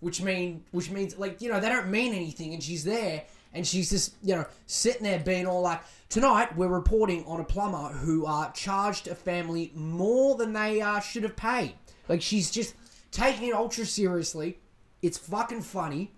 [0.00, 3.24] which mean which means like you know they don't mean anything, and she's there
[3.56, 7.44] and she's just you know sitting there being all like tonight we're reporting on a
[7.44, 11.74] plumber who uh, charged a family more than they uh, should have paid.
[12.08, 12.74] Like she's just
[13.10, 14.58] taking it ultra seriously.
[15.02, 16.12] It's fucking funny.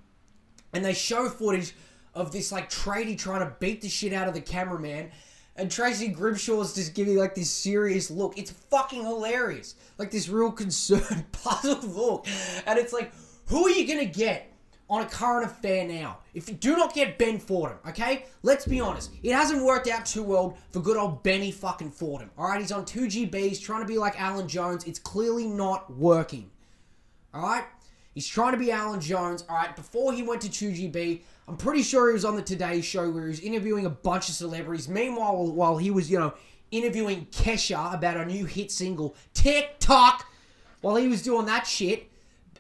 [0.74, 1.74] And they show footage
[2.18, 5.10] of this like tradie trying to beat the shit out of the cameraman.
[5.56, 8.36] And Tracy Grimshaw's just giving like this serious look.
[8.36, 9.76] It's fucking hilarious.
[9.98, 12.26] Like this real concerned, puzzled look.
[12.66, 13.12] And it's like,
[13.46, 14.52] who are you gonna get
[14.90, 16.18] on a current affair now?
[16.34, 18.26] If you do not get Ben Fordham, okay?
[18.42, 19.10] Let's be honest.
[19.22, 22.30] It hasn't worked out too well for good old Benny fucking Fordham.
[22.36, 24.84] Alright, he's on 2GB, he's trying to be like Alan Jones.
[24.84, 26.50] It's clearly not working.
[27.34, 27.64] Alright?
[28.14, 29.44] He's trying to be Alan Jones.
[29.48, 33.10] Alright, before he went to 2GB, I'm pretty sure he was on the Today Show
[33.10, 34.86] where he was interviewing a bunch of celebrities.
[34.86, 36.34] Meanwhile, while he was, you know,
[36.70, 40.30] interviewing Kesha about a new hit single, TikTok,
[40.82, 42.10] while he was doing that shit,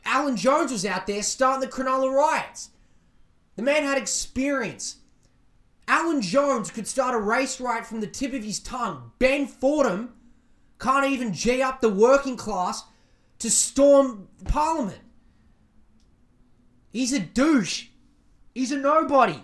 [0.06, 2.70] Alan Jones was out there starting the Cronulla riots.
[3.56, 4.96] The man had experience.
[5.86, 9.12] Alan Jones could start a race riot from the tip of his tongue.
[9.18, 10.14] Ben Fordham
[10.78, 12.84] can't even G up the working class
[13.40, 15.00] to storm Parliament.
[16.90, 17.88] He's a douche.
[18.58, 19.38] He's a nobody.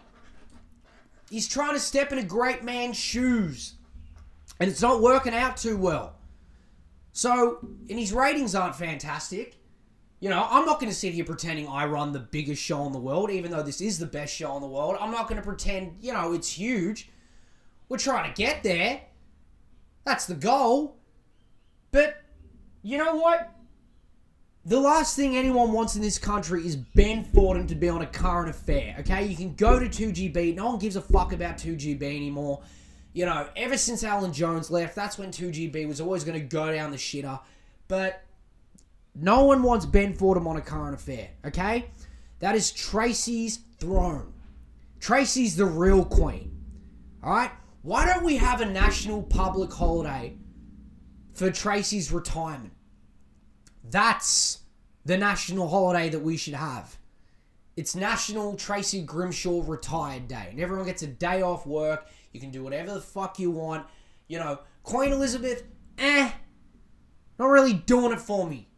[1.30, 3.74] He's trying to step in a great man's shoes.
[4.58, 6.16] And it's not working out too well.
[7.12, 9.54] So, and his ratings aren't fantastic.
[10.18, 12.92] You know, I'm not going to sit here pretending I run the biggest show in
[12.92, 14.96] the world, even though this is the best show in the world.
[15.00, 17.08] I'm not going to pretend, you know, it's huge.
[17.88, 19.00] We're trying to get there.
[20.04, 20.96] That's the goal.
[21.92, 22.20] But,
[22.82, 23.53] you know what?
[24.66, 28.06] The last thing anyone wants in this country is Ben Fordham to be on a
[28.06, 29.26] current affair, okay?
[29.26, 30.54] You can go to 2GB.
[30.54, 32.62] No one gives a fuck about 2GB anymore.
[33.12, 36.72] You know, ever since Alan Jones left, that's when 2GB was always going to go
[36.72, 37.38] down the shitter.
[37.88, 38.22] But
[39.14, 41.90] no one wants Ben Fordham on a current affair, okay?
[42.38, 44.32] That is Tracy's throne.
[44.98, 46.56] Tracy's the real queen,
[47.22, 47.50] alright?
[47.82, 50.38] Why don't we have a national public holiday
[51.34, 52.72] for Tracy's retirement?
[53.90, 54.60] That's
[55.04, 56.96] the national holiday that we should have.
[57.76, 60.46] It's National Tracy Grimshaw Retired Day.
[60.50, 62.06] And everyone gets a day off work.
[62.32, 63.86] You can do whatever the fuck you want.
[64.28, 65.64] You know, Queen Elizabeth,
[65.98, 66.30] eh,
[67.38, 68.68] not really doing it for me.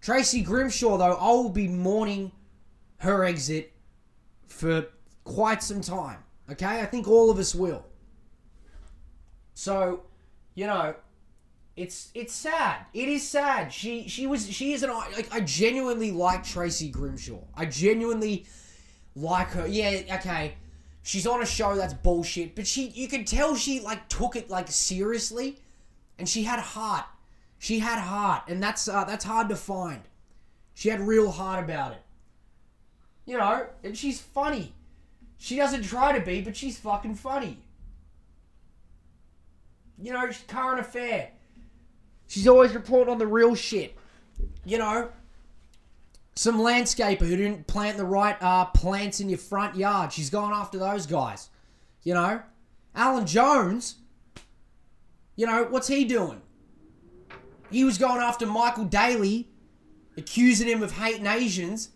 [0.00, 2.32] Tracy Grimshaw, though, I will be mourning
[2.98, 3.72] her exit
[4.46, 4.86] for
[5.24, 6.18] quite some time.
[6.50, 6.80] Okay?
[6.80, 7.84] I think all of us will.
[9.54, 10.04] So,
[10.54, 10.94] you know,
[11.76, 12.86] it's it's sad.
[12.94, 13.72] It is sad.
[13.72, 17.40] She she was she is an like I genuinely like Tracy Grimshaw.
[17.54, 18.46] I genuinely
[19.14, 19.66] like her.
[19.66, 20.54] Yeah, okay.
[21.02, 24.48] She's on a show that's bullshit, but she you can tell she like took it
[24.48, 25.58] like seriously
[26.18, 27.04] and she had heart.
[27.58, 30.02] She had heart, and that's uh, that's hard to find.
[30.74, 32.02] She had real heart about it.
[33.24, 34.74] You know, and she's funny.
[35.38, 37.58] She doesn't try to be, but she's fucking funny.
[39.98, 41.30] You know, current affair.
[42.26, 43.96] She's always reporting on the real shit.
[44.64, 45.10] You know,
[46.34, 50.12] some landscaper who didn't plant the right uh, plants in your front yard.
[50.12, 51.48] She's gone after those guys.
[52.02, 52.42] You know,
[52.94, 53.96] Alan Jones.
[55.34, 56.40] You know what's he doing?
[57.70, 59.50] He was going after Michael Daley,
[60.16, 61.90] accusing him of hating Asians.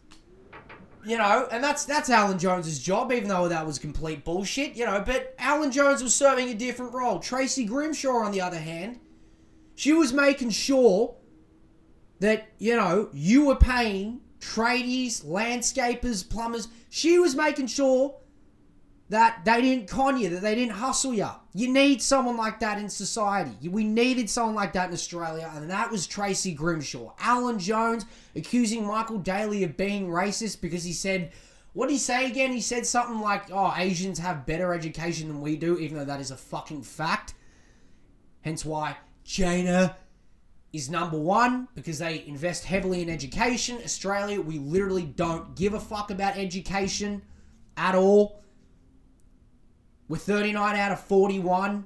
[1.06, 4.76] You know, and that's that's Alan Jones's job, even though that was complete bullshit.
[4.76, 7.18] You know, but Alan Jones was serving a different role.
[7.18, 9.00] Tracy Grimshaw, on the other hand,
[9.80, 11.16] she was making sure
[12.18, 16.68] that, you know, you were paying tradies, landscapers, plumbers.
[16.90, 18.14] She was making sure
[19.08, 21.30] that they didn't con you, that they didn't hustle you.
[21.54, 23.70] You need someone like that in society.
[23.70, 27.14] We needed someone like that in Australia, and that was Tracy Grimshaw.
[27.18, 28.04] Alan Jones
[28.36, 31.32] accusing Michael Daley of being racist because he said,
[31.72, 32.52] what did he say again?
[32.52, 36.20] He said something like, oh, Asians have better education than we do, even though that
[36.20, 37.32] is a fucking fact.
[38.42, 38.98] Hence why
[39.30, 39.96] China
[40.72, 43.78] is number one because they invest heavily in education.
[43.84, 47.22] Australia, we literally don't give a fuck about education
[47.76, 48.42] at all.
[50.08, 51.84] We're 39 out of 41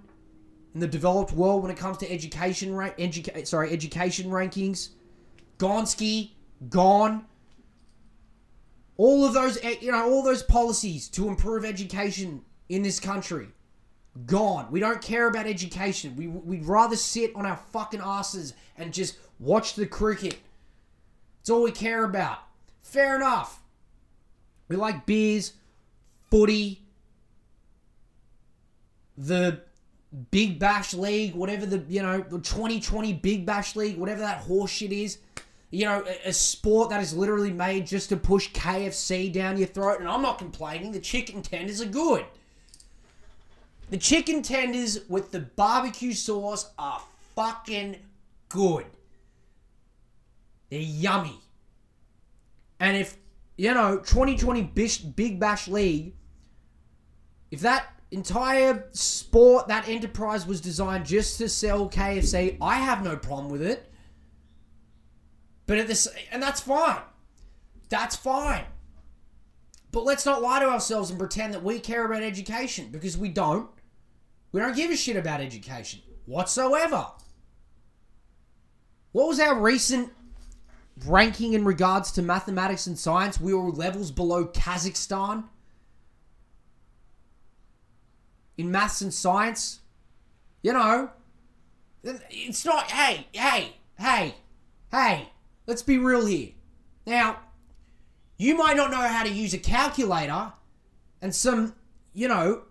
[0.72, 4.88] in the developed world when it comes to education ra- educa- sorry, education rankings.
[5.58, 6.30] Gonski,
[6.70, 7.26] gone.
[8.96, 12.40] All of those, you know, all those policies to improve education
[12.70, 13.48] in this country
[14.26, 14.68] Gone.
[14.70, 16.14] We don't care about education.
[16.16, 20.38] We, we'd rather sit on our fucking asses and just watch the cricket.
[21.40, 22.38] It's all we care about.
[22.80, 23.60] Fair enough.
[24.68, 25.54] We like beers,
[26.30, 26.84] footy,
[29.18, 29.62] the
[30.30, 34.92] Big Bash League, whatever the, you know, the 2020 Big Bash League, whatever that horseshit
[34.92, 35.18] is.
[35.70, 39.66] You know, a, a sport that is literally made just to push KFC down your
[39.66, 39.98] throat.
[39.98, 40.92] And I'm not complaining.
[40.92, 42.24] The chicken tenders are good.
[43.90, 47.02] The chicken tenders with the barbecue sauce are
[47.34, 47.96] fucking
[48.48, 48.86] good.
[50.70, 51.38] They're yummy.
[52.80, 53.16] And if,
[53.56, 56.14] you know, 2020 Bish, Big Bash League,
[57.50, 63.16] if that entire sport, that enterprise was designed just to sell KFC, I have no
[63.16, 63.90] problem with it.
[65.66, 67.00] But at this, and that's fine.
[67.88, 68.64] That's fine.
[69.94, 73.28] But let's not lie to ourselves and pretend that we care about education because we
[73.28, 73.70] don't.
[74.50, 77.06] We don't give a shit about education whatsoever.
[79.12, 80.10] What was our recent
[81.06, 83.40] ranking in regards to mathematics and science?
[83.40, 85.44] We were levels below Kazakhstan
[88.58, 89.78] in maths and science.
[90.64, 91.10] You know,
[92.02, 94.34] it's not, hey, hey, hey,
[94.90, 95.28] hey,
[95.68, 96.48] let's be real here.
[97.06, 97.38] Now,
[98.36, 100.52] you might not know how to use a calculator,
[101.22, 101.74] and some,
[102.12, 102.62] you know,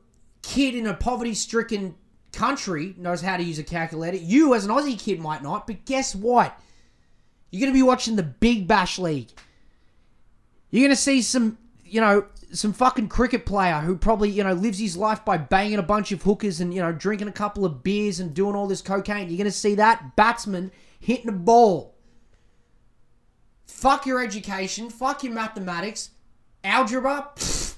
[0.42, 1.96] kid in a poverty stricken
[2.32, 4.18] country knows how to use a calculator.
[4.18, 6.60] You, as an Aussie kid, might not, but guess what?
[7.50, 9.30] You're going to be watching the Big Bash League.
[10.72, 14.54] You're going to see some, you know, some fucking cricket player who probably, you know,
[14.54, 17.64] lives his life by banging a bunch of hookers and, you know, drinking a couple
[17.64, 19.30] of beers and doing all this cocaine.
[19.30, 21.93] You're going to see that batsman hitting a ball.
[23.84, 24.90] Fuck your education.
[24.90, 26.12] Fuck your mathematics.
[26.64, 27.32] Algebra?
[27.36, 27.76] Pfft.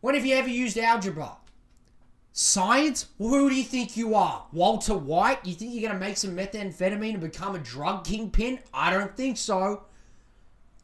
[0.00, 1.38] When have you ever used algebra?
[2.32, 3.06] Science?
[3.18, 4.46] who do you think you are?
[4.52, 5.44] Walter White?
[5.44, 8.60] You think you're going to make some methamphetamine and become a drug kingpin?
[8.72, 9.82] I don't think so.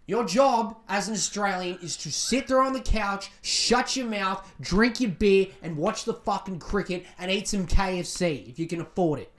[0.09, 4.53] Your job as an Australian is to sit there on the couch, shut your mouth,
[4.61, 8.81] drink your beer, and watch the fucking cricket and eat some KFC if you can
[8.81, 9.33] afford it.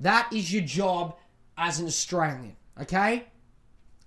[0.00, 1.16] That is your job
[1.56, 3.26] as an Australian, okay?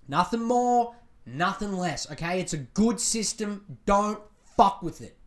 [0.08, 0.96] Nothing more,
[1.26, 2.40] nothing less, okay?
[2.40, 3.78] It's a good system.
[3.86, 4.20] Don't
[4.56, 5.18] fuck with it.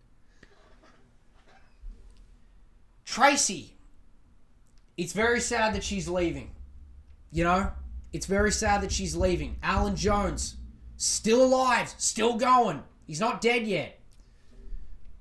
[3.04, 3.76] Tracy,
[4.96, 6.52] it's very sad that she's leaving.
[7.32, 7.72] You know,
[8.12, 9.56] it's very sad that she's leaving.
[9.62, 10.56] Alan Jones,
[10.96, 12.82] still alive, still going.
[13.06, 13.98] He's not dead yet.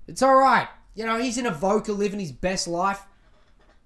[0.07, 0.67] It's all right.
[0.95, 3.01] You know, he's in Avoca living his best life.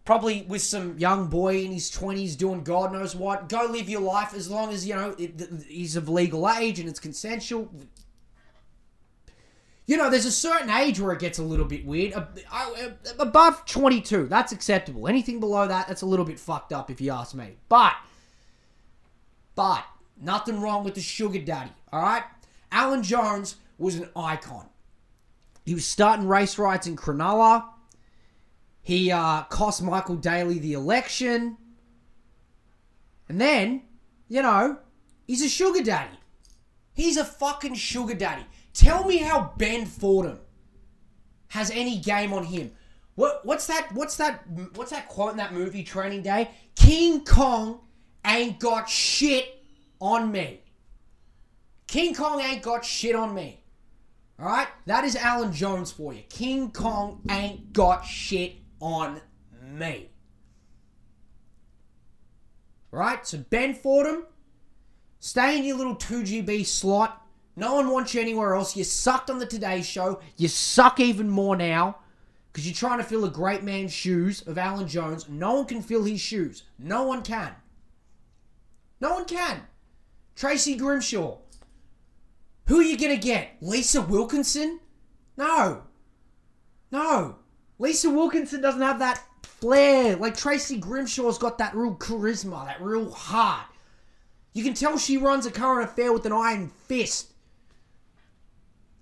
[0.06, 3.48] Probably with some young boy in his 20s doing God knows what.
[3.48, 6.90] Go live your life as long as, you know, it, he's of legal age and
[6.90, 7.72] it's consensual.
[9.86, 12.14] You know, there's a certain age where it gets a little bit weird.
[13.20, 15.08] Above 22, that's acceptable.
[15.08, 17.56] Anything below that, that's a little bit fucked up if you ask me.
[17.70, 17.94] But
[19.56, 19.86] but
[20.20, 22.24] nothing wrong with the sugar daddy, all right?
[22.72, 24.68] Alan Jones was an icon.
[25.66, 27.66] He was starting race rights in Cronulla.
[28.84, 31.58] He uh, cost Michael Daley the election.
[33.30, 33.84] And then,
[34.28, 34.78] you know,
[35.26, 36.20] he's a sugar daddy.
[36.94, 38.46] He's a fucking sugar daddy.
[38.74, 40.40] Tell me how Ben Fordham
[41.48, 42.72] has any game on him.
[43.16, 44.44] What what's that what's that
[44.76, 46.52] what's that quote in that movie Training Day?
[46.76, 47.80] King Kong
[48.26, 49.64] ain't got shit
[50.02, 50.60] on me.
[51.88, 53.64] King Kong ain't got shit on me.
[54.40, 54.68] Alright?
[54.88, 56.24] That is Alan Jones for you.
[56.28, 59.22] King Kong ain't got shit on
[59.66, 60.10] me.
[62.92, 63.26] Right?
[63.26, 64.26] So Ben Fordham,
[65.20, 67.26] stay in your little 2GB slot.
[67.56, 68.76] No one wants you anywhere else.
[68.76, 70.20] You sucked on the Today Show.
[70.38, 71.98] You suck even more now
[72.52, 75.30] because you're trying to fill a great man's shoes of Alan Jones.
[75.30, 76.64] No one can fill his shoes.
[76.78, 77.54] No one can.
[79.00, 79.62] No one can.
[80.36, 81.38] Tracy Grimshaw.
[82.68, 83.58] Who are you going to get?
[83.62, 84.80] Lisa Wilkinson?
[85.38, 85.84] No.
[86.92, 87.38] No.
[87.80, 90.16] Lisa Wilkinson doesn't have that flair.
[90.16, 93.68] Like Tracy Grimshaw's got that real charisma, that real heart.
[94.54, 97.32] You can tell she runs a current affair with an iron fist.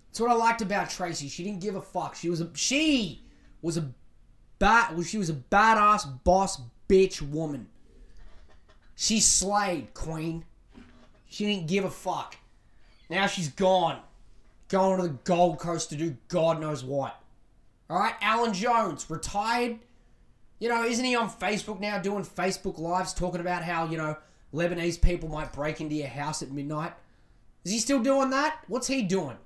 [0.08, 1.28] That's what I liked about Tracy.
[1.28, 2.16] She didn't give a fuck.
[2.16, 3.24] She was a she
[3.62, 3.92] was a
[4.60, 4.94] bat.
[4.94, 7.68] Well, she was a badass boss bitch woman.
[8.96, 10.46] She slayed, Queen.
[11.28, 12.36] She didn't give a fuck.
[13.10, 14.00] Now she's gone.
[14.68, 17.21] Going to the Gold Coast to do God knows what.
[17.92, 19.80] Alright, Alan Jones, retired.
[20.60, 24.16] You know, isn't he on Facebook now doing Facebook Lives talking about how, you know,
[24.54, 26.94] Lebanese people might break into your house at midnight?
[27.66, 28.60] Is he still doing that?
[28.68, 29.38] What's he doing?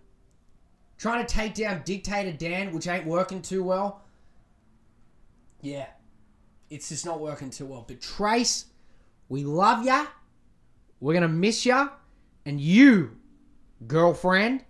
[0.97, 4.03] Trying to take down Dictator Dan, which ain't working too well?
[5.61, 5.87] Yeah.
[6.69, 7.83] It's just not working too well.
[7.87, 8.65] But Trace
[9.27, 10.05] we love ya.
[10.99, 11.89] We're going to miss ya.
[12.45, 13.17] And you
[13.87, 14.63] girlfriend,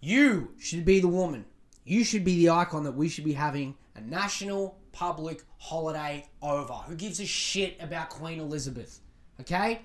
[0.00, 1.44] you should be the woman.
[1.84, 6.72] You should be the icon that we should be having a national public holiday over.
[6.72, 9.00] Who gives a shit about Queen Elizabeth?
[9.40, 9.82] Okay?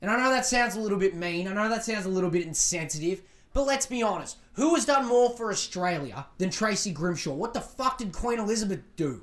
[0.00, 1.46] And I know that sounds a little bit mean.
[1.48, 3.22] I know that sounds a little bit insensitive.
[3.52, 4.38] But let's be honest.
[4.54, 7.34] Who has done more for Australia than Tracy Grimshaw?
[7.34, 9.22] What the fuck did Queen Elizabeth do?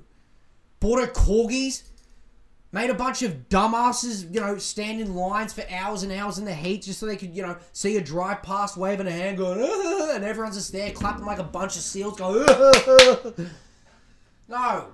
[0.80, 1.84] Bought her corgis?
[2.76, 6.44] Made a bunch of dumbasses, you know, stand in lines for hours and hours in
[6.44, 9.38] the heat just so they could, you know, see a drive past, waving a hand,
[9.38, 12.46] going, and everyone's just there clapping like a bunch of seals, going,
[14.50, 14.90] no.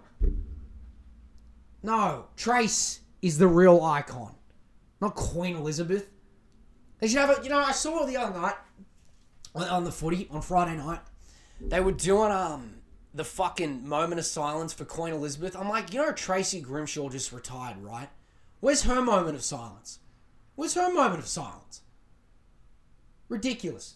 [1.82, 2.26] No.
[2.38, 4.36] Trace is the real icon,
[5.02, 6.08] not Queen Elizabeth.
[7.00, 8.58] They should have a, you know, I saw the other night
[9.56, 11.00] on, on the footy on Friday night.
[11.60, 12.81] They were doing um
[13.14, 15.56] the fucking moment of silence for Queen Elizabeth.
[15.56, 18.10] I'm like, you know, Tracy Grimshaw just retired, right?
[18.60, 20.00] Where's her moment of silence?
[20.56, 21.82] Where's her moment of silence?
[23.28, 23.96] Ridiculous.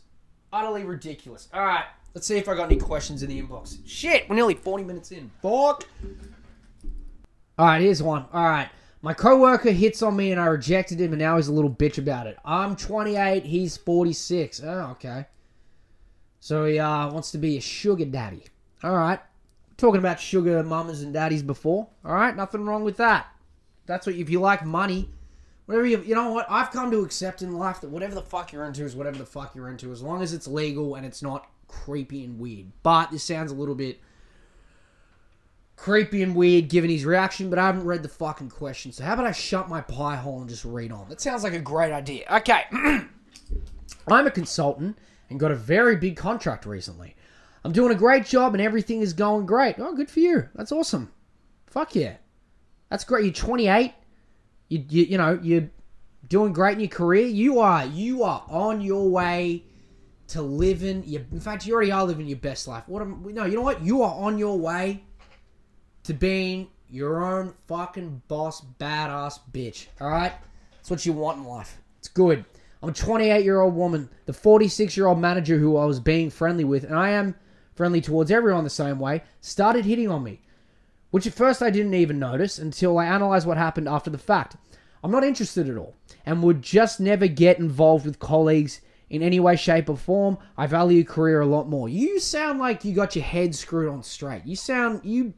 [0.51, 1.49] Utterly ridiculous.
[1.53, 3.77] All right, let's see if I got any questions in the inbox.
[3.85, 5.29] Shit, we're nearly 40 minutes in.
[5.41, 5.87] Fuck.
[7.57, 8.25] All right, here's one.
[8.33, 8.69] All right.
[9.01, 11.99] My coworker hits on me and I rejected him and now he's a little bitch
[11.99, 12.37] about it.
[12.43, 14.63] I'm 28, he's 46.
[14.63, 15.27] Oh, okay.
[16.39, 18.43] So he uh, wants to be a sugar daddy.
[18.83, 19.19] All right.
[19.77, 21.87] Talking about sugar mamas and daddies before.
[22.03, 22.35] All right.
[22.35, 23.27] Nothing wrong with that.
[23.85, 25.09] That's what, if you like money,
[25.65, 26.47] whatever you, you know what?
[26.49, 29.25] I've come to accept in life that whatever the fuck you're into is whatever the
[29.25, 32.67] fuck you're into as long as it's legal and it's not creepy and weird.
[32.83, 33.99] But this sounds a little bit
[35.75, 38.91] creepy and weird given his reaction, but I haven't read the fucking question.
[38.91, 41.09] So how about I shut my pie hole and just read on?
[41.09, 42.25] That sounds like a great idea.
[42.31, 42.63] Okay.
[44.07, 44.97] I'm a consultant
[45.29, 47.15] and got a very big contract recently.
[47.65, 49.77] I'm doing a great job and everything is going great.
[49.79, 50.47] Oh, good for you.
[50.53, 51.11] That's awesome.
[51.65, 52.17] Fuck yeah.
[52.91, 53.25] That's great.
[53.25, 53.91] You're 28.
[54.69, 55.67] You, you, you know, you're
[56.27, 57.25] doing great in your career.
[57.25, 59.63] You are, you are on your way
[60.27, 62.83] to living your, in fact, you already are living your best life.
[62.85, 63.81] What am, no, you know what?
[63.81, 65.03] You are on your way
[66.03, 69.87] to being your own fucking boss, badass bitch.
[69.99, 70.33] All right?
[70.73, 71.79] That's what you want in life.
[71.97, 72.45] It's good.
[72.83, 76.29] I'm a 28 year old woman, the 46 year old manager who I was being
[76.29, 77.33] friendly with, and I am
[77.75, 80.41] friendly towards everyone the same way, started hitting on me.
[81.11, 84.55] Which at first I didn't even notice until I analysed what happened after the fact.
[85.03, 85.95] I'm not interested at all,
[86.25, 90.37] and would just never get involved with colleagues in any way, shape, or form.
[90.57, 91.87] I value career a lot more.
[91.87, 94.45] You sound like you got your head screwed on straight.
[94.45, 95.33] You sound you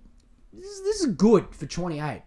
[0.53, 2.23] this is, this is good for 28.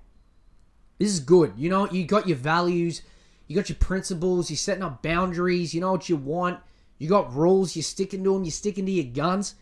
[0.98, 1.54] This is good.
[1.56, 3.02] You know, you got your values,
[3.46, 6.60] you got your principles, you're setting up boundaries, you know what you want,
[6.98, 9.54] you got rules, you're sticking to them, you're sticking to your guns.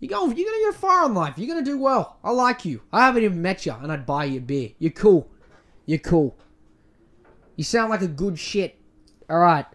[0.00, 1.34] You go, you're gonna go far in life.
[1.36, 2.18] You're gonna do well.
[2.22, 2.82] I like you.
[2.92, 4.70] I haven't even met you, and I'd buy you a beer.
[4.78, 5.28] You're cool.
[5.86, 6.36] You're cool.
[7.56, 8.76] You sound like a good shit.
[9.28, 9.66] All right.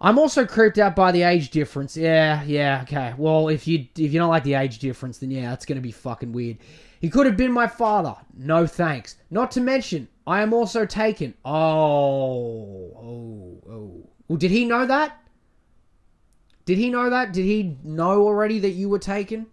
[0.00, 1.96] I'm also creeped out by the age difference.
[1.96, 3.14] Yeah, yeah, okay.
[3.16, 5.92] Well, if you if you don't like the age difference, then yeah, it's gonna be
[5.92, 6.58] fucking weird.
[7.00, 8.16] He could have been my father.
[8.34, 9.16] No thanks.
[9.30, 11.34] Not to mention, I am also taken.
[11.44, 14.10] Oh, oh, oh.
[14.28, 15.20] Well, did he know that?
[16.66, 17.32] Did he know that?
[17.32, 19.46] Did he know already that you were taken?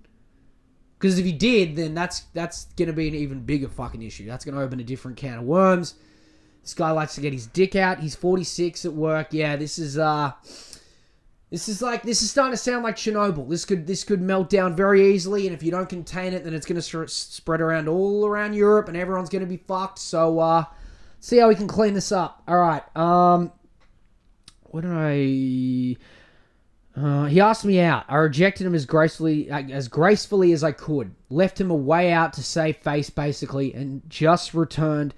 [0.99, 4.25] Because if he did, then that's that's gonna be an even bigger fucking issue.
[4.25, 5.95] That's gonna open a different can of worms.
[6.61, 7.99] This guy likes to get his dick out.
[7.99, 9.27] He's 46 at work.
[9.31, 10.31] Yeah, this is uh
[11.53, 13.47] this is like this is starting to sound like Chernobyl.
[13.47, 16.55] This could this could melt down very easily, and if you don't contain it, then
[16.55, 19.99] it's going to spread around all around Europe, and everyone's going to be fucked.
[19.99, 20.65] So, uh,
[21.19, 22.41] see how we can clean this up.
[22.47, 22.81] All right.
[22.97, 23.51] Um,
[24.63, 25.95] what did I?
[26.95, 28.05] Uh, he asked me out.
[28.07, 31.15] I rejected him as gracefully as gracefully as I could.
[31.29, 35.15] Left him a way out to save face, basically, and just returned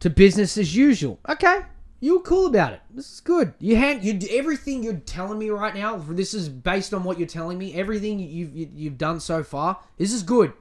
[0.00, 1.20] to business as usual.
[1.28, 1.60] Okay,
[2.00, 2.80] you were cool about it.
[2.90, 3.52] This is good.
[3.58, 5.96] You hand you everything you're telling me right now.
[5.96, 7.74] This is based on what you're telling me.
[7.74, 9.80] Everything you've you've done so far.
[9.98, 10.54] This is good.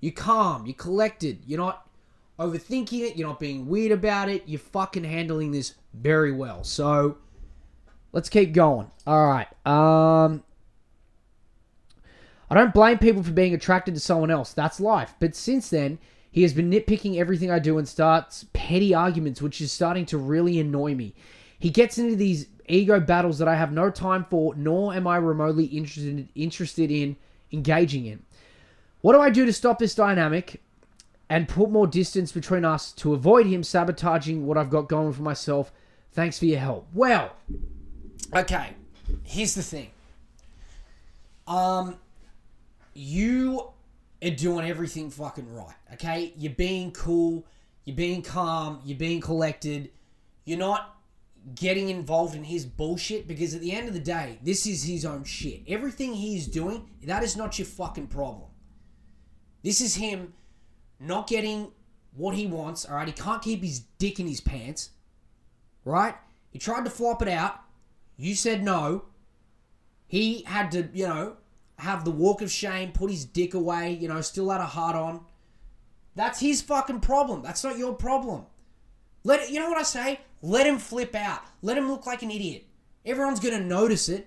[0.00, 0.64] You're calm.
[0.64, 1.40] You're collected.
[1.46, 1.86] You're not
[2.38, 3.16] overthinking it.
[3.16, 4.44] You're not being weird about it.
[4.46, 6.64] You're fucking handling this very well.
[6.64, 7.18] So
[8.12, 8.90] Let's keep going.
[9.06, 9.48] All right.
[9.66, 10.42] Um,
[12.50, 14.52] I don't blame people for being attracted to someone else.
[14.52, 15.14] That's life.
[15.20, 15.98] But since then,
[16.30, 20.18] he has been nitpicking everything I do and starts petty arguments, which is starting to
[20.18, 21.14] really annoy me.
[21.58, 25.16] He gets into these ego battles that I have no time for, nor am I
[25.16, 27.16] remotely interested interested in
[27.52, 28.22] engaging in.
[29.00, 30.60] What do I do to stop this dynamic
[31.30, 35.22] and put more distance between us to avoid him sabotaging what I've got going for
[35.22, 35.72] myself?
[36.12, 36.86] Thanks for your help.
[36.92, 37.36] Well,
[38.34, 38.74] Okay,
[39.24, 39.90] here's the thing.
[41.46, 41.96] Um,
[42.94, 43.70] you
[44.22, 45.74] are doing everything fucking right.
[45.94, 47.46] Okay, you're being cool.
[47.84, 48.80] You're being calm.
[48.84, 49.90] You're being collected.
[50.44, 50.94] You're not.
[51.54, 55.06] getting involved in his bullshit because at the end of the day, this is his
[55.06, 55.62] own shit.
[55.66, 58.50] Everything he's doing, that is not your fucking problem.
[59.62, 60.34] This is him
[61.00, 61.72] not getting
[62.14, 63.06] what he wants, all right?
[63.06, 64.90] He can't keep his dick in his pants,
[65.84, 66.16] right?
[66.50, 67.60] He tried to flop it out.
[68.18, 69.04] You said no.
[70.06, 71.36] He had to, you know,
[71.78, 74.96] have the walk of shame, put his dick away, you know, still had a heart
[74.96, 75.24] on.
[76.16, 77.42] That's his fucking problem.
[77.42, 78.46] That's not your problem.
[79.22, 80.20] Let it, you know what I say?
[80.42, 81.42] Let him flip out.
[81.62, 82.66] Let him look like an idiot.
[83.06, 84.26] Everyone's gonna notice it.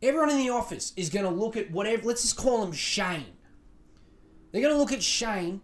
[0.00, 2.02] Everyone in the office is gonna look at whatever.
[2.04, 3.36] Let's just call him Shane.
[4.50, 5.60] They're gonna look at Shane,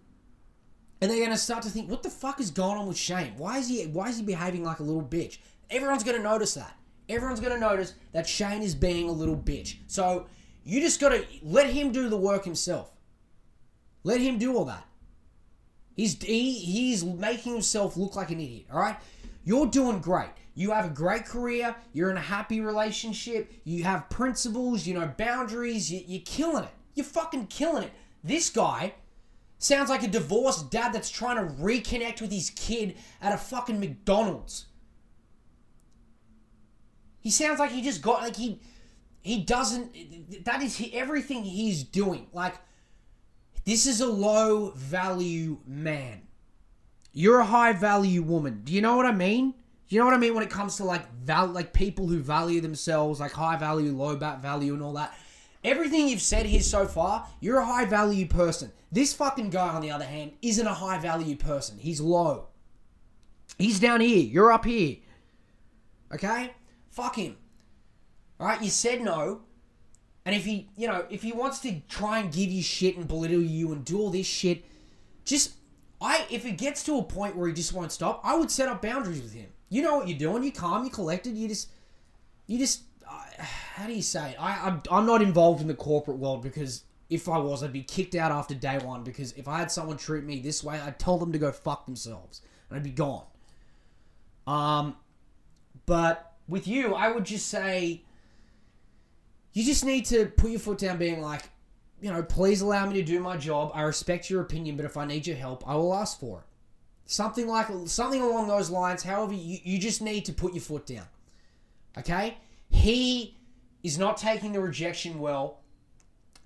[1.00, 3.34] and they're gonna start to think, "What the fuck is going on with Shane?
[3.38, 3.86] Why is he?
[3.86, 5.38] Why is he behaving like a little bitch?"
[5.70, 6.74] Everyone's gonna notice that.
[7.08, 9.76] Everyone's gonna notice that Shane is being a little bitch.
[9.86, 10.26] So
[10.64, 12.90] you just gotta let him do the work himself.
[14.04, 14.86] Let him do all that.
[15.96, 18.66] He's he, he's making himself look like an idiot.
[18.72, 18.96] All right,
[19.44, 20.30] you're doing great.
[20.54, 21.74] You have a great career.
[21.92, 23.52] You're in a happy relationship.
[23.64, 24.86] You have principles.
[24.86, 25.90] You know boundaries.
[25.90, 26.70] You, you're killing it.
[26.94, 27.92] You're fucking killing it.
[28.24, 28.94] This guy
[29.58, 33.78] sounds like a divorced dad that's trying to reconnect with his kid at a fucking
[33.78, 34.66] McDonald's.
[37.28, 38.58] He sounds like he just got like he
[39.20, 42.26] he doesn't that is everything he's doing.
[42.32, 42.54] Like
[43.66, 46.22] this is a low value man.
[47.12, 48.62] You're a high value woman.
[48.64, 49.52] Do you know what I mean?
[49.88, 52.62] You know what I mean when it comes to like val like people who value
[52.62, 55.14] themselves, like high value, low bat value, and all that?
[55.62, 58.72] Everything you've said here so far, you're a high value person.
[58.90, 61.76] This fucking guy, on the other hand, isn't a high value person.
[61.78, 62.46] He's low.
[63.58, 64.24] He's down here.
[64.24, 64.96] You're up here.
[66.14, 66.52] Okay?
[66.98, 67.36] Fuck him.
[68.40, 69.42] Alright, you said no.
[70.24, 73.06] And if he, you know, if he wants to try and give you shit and
[73.06, 74.64] belittle you and do all this shit,
[75.24, 75.52] just
[76.00, 78.68] I if it gets to a point where he just won't stop, I would set
[78.68, 79.46] up boundaries with him.
[79.68, 80.42] You know what you're doing.
[80.42, 80.82] You're calm.
[80.82, 81.36] You're collected.
[81.36, 81.70] You just,
[82.48, 82.82] you just.
[83.08, 84.32] Uh, how do you say?
[84.32, 84.42] It?
[84.42, 87.84] I I'm, I'm not involved in the corporate world because if I was, I'd be
[87.84, 89.04] kicked out after day one.
[89.04, 91.86] Because if I had someone treat me this way, I'd tell them to go fuck
[91.86, 93.24] themselves, and I'd be gone.
[94.48, 94.96] Um,
[95.86, 98.02] but with you, I would just say
[99.52, 101.42] you just need to put your foot down, being like,
[102.00, 103.72] you know, please allow me to do my job.
[103.74, 106.44] I respect your opinion, but if I need your help, I will ask for it.
[107.06, 109.02] Something like something along those lines.
[109.02, 111.06] However, you, you just need to put your foot down.
[111.96, 112.36] Okay?
[112.70, 113.36] He
[113.82, 115.60] is not taking the rejection well.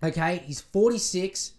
[0.02, 0.42] Okay?
[0.46, 1.52] He's 46.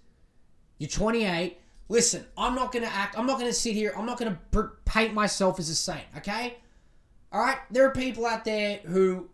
[0.80, 1.60] You're 28.
[1.90, 4.36] Listen, I'm not going to act, I'm not going to sit here, I'm not going
[4.54, 6.06] to paint myself as a saint.
[6.18, 6.58] Okay?
[7.34, 7.58] All right?
[7.72, 9.30] There are people out there who,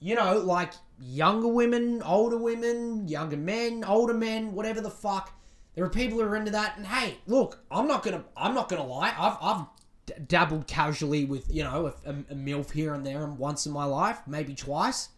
[0.00, 5.32] you know, like younger women, older women, younger men, older men, whatever the fuck.
[5.74, 8.68] There are people who are into that, and hey, look, I'm not gonna, I'm not
[8.68, 9.12] gonna lie.
[9.18, 9.66] I've, I've
[10.06, 13.72] d- dabbled casually with, you know, a, a, milf here and there, and once in
[13.72, 15.08] my life, maybe twice.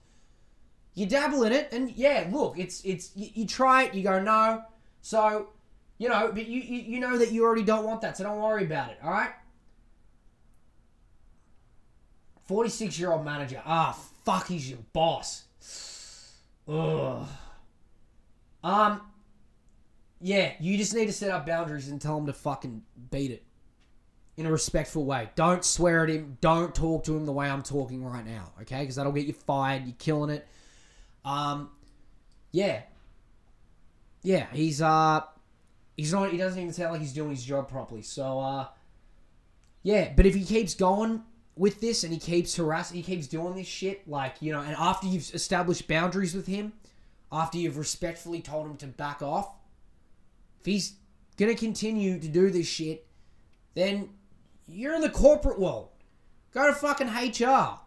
[0.94, 4.18] You dabble in it, and yeah, look, it's, it's, you, you try it, you go
[4.18, 4.62] no,
[5.02, 5.50] so,
[5.98, 8.40] you know, but you, you, you know that you already don't want that, so don't
[8.40, 8.98] worry about it.
[9.04, 9.30] All right.
[12.46, 13.60] 46 year old manager.
[13.64, 15.44] Ah, fuck, he's your boss.
[16.68, 17.26] Ugh.
[18.62, 19.00] Um,
[20.20, 23.44] yeah, you just need to set up boundaries and tell him to fucking beat it
[24.36, 25.30] in a respectful way.
[25.34, 26.38] Don't swear at him.
[26.40, 28.80] Don't talk to him the way I'm talking right now, okay?
[28.80, 29.84] Because that'll get you fired.
[29.84, 30.46] You're killing it.
[31.24, 31.70] Um,
[32.52, 32.82] yeah,
[34.22, 34.46] yeah.
[34.52, 35.20] He's uh,
[35.96, 36.30] he's not.
[36.30, 38.02] He doesn't even sound like he's doing his job properly.
[38.02, 38.66] So uh,
[39.82, 40.12] yeah.
[40.14, 41.22] But if he keeps going
[41.56, 44.76] with this and he keeps harassing, he keeps doing this shit, like, you know, and
[44.78, 46.72] after you've established boundaries with him,
[47.32, 49.54] after you've respectfully told him to back off,
[50.60, 50.94] if he's
[51.36, 53.06] gonna continue to do this shit,
[53.74, 54.10] then
[54.68, 55.88] you're in the corporate world.
[56.52, 57.78] Go to fucking HR.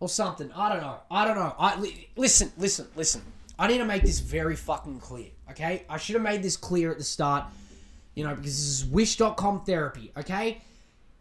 [0.00, 0.52] Or something.
[0.52, 1.00] I don't know.
[1.10, 1.54] I don't know.
[1.58, 3.20] I li- listen, listen, listen.
[3.58, 5.84] I need to make this very fucking clear, okay?
[5.88, 7.46] I should have made this clear at the start,
[8.14, 10.62] you know, because this is wish.com therapy, okay?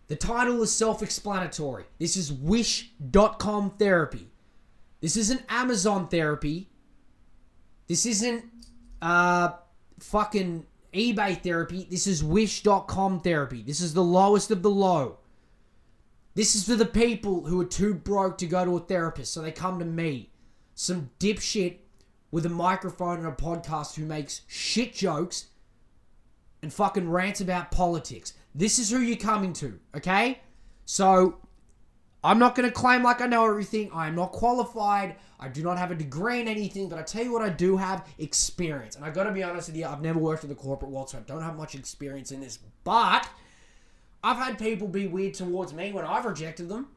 [0.07, 1.85] The title is self explanatory.
[1.99, 4.29] This is wish.com therapy.
[5.01, 6.69] This isn't Amazon therapy.
[7.87, 8.45] This isn't
[9.01, 9.51] uh,
[9.99, 11.87] fucking eBay therapy.
[11.89, 13.61] This is wish.com therapy.
[13.61, 15.17] This is the lowest of the low.
[16.35, 19.41] This is for the people who are too broke to go to a therapist, so
[19.41, 20.29] they come to me.
[20.75, 21.77] Some dipshit
[22.29, 25.47] with a microphone and a podcast who makes shit jokes
[26.61, 28.33] and fucking rants about politics.
[28.57, 30.39] This is who you're coming to, okay?
[30.85, 31.37] So,
[32.23, 33.91] I'm not going to claim like I know everything.
[33.93, 35.17] I am not qualified.
[35.39, 37.77] I do not have a degree in anything, but I tell you what, I do
[37.77, 38.95] have experience.
[38.95, 41.11] And I got to be honest with you, I've never worked in the corporate world,
[41.11, 42.57] so I don't have much experience in this.
[42.83, 43.29] But
[44.23, 46.87] I've had people be weird towards me when I've rejected them.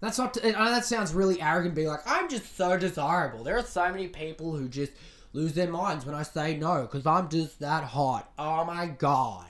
[0.00, 0.36] That's not.
[0.44, 1.74] I know uh, that sounds really arrogant.
[1.74, 3.42] Being like, I'm just so desirable.
[3.42, 4.92] There are so many people who just
[5.32, 8.30] lose their minds when I say no because I'm just that hot.
[8.38, 9.49] Oh my god.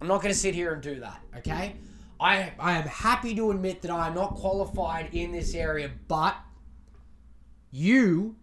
[0.00, 1.20] I'm not going to sit here and do that.
[1.38, 1.76] Okay.
[2.20, 6.36] I I am happy to admit that I am not qualified in this area, but
[7.70, 8.36] you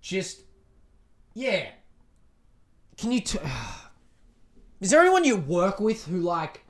[0.00, 0.42] just
[1.34, 1.68] yeah.
[2.96, 3.20] Can you?
[3.20, 3.38] T-
[4.80, 6.64] Is there anyone you work with who like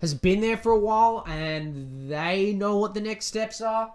[0.00, 3.92] has been there for a while and they know what the next steps are?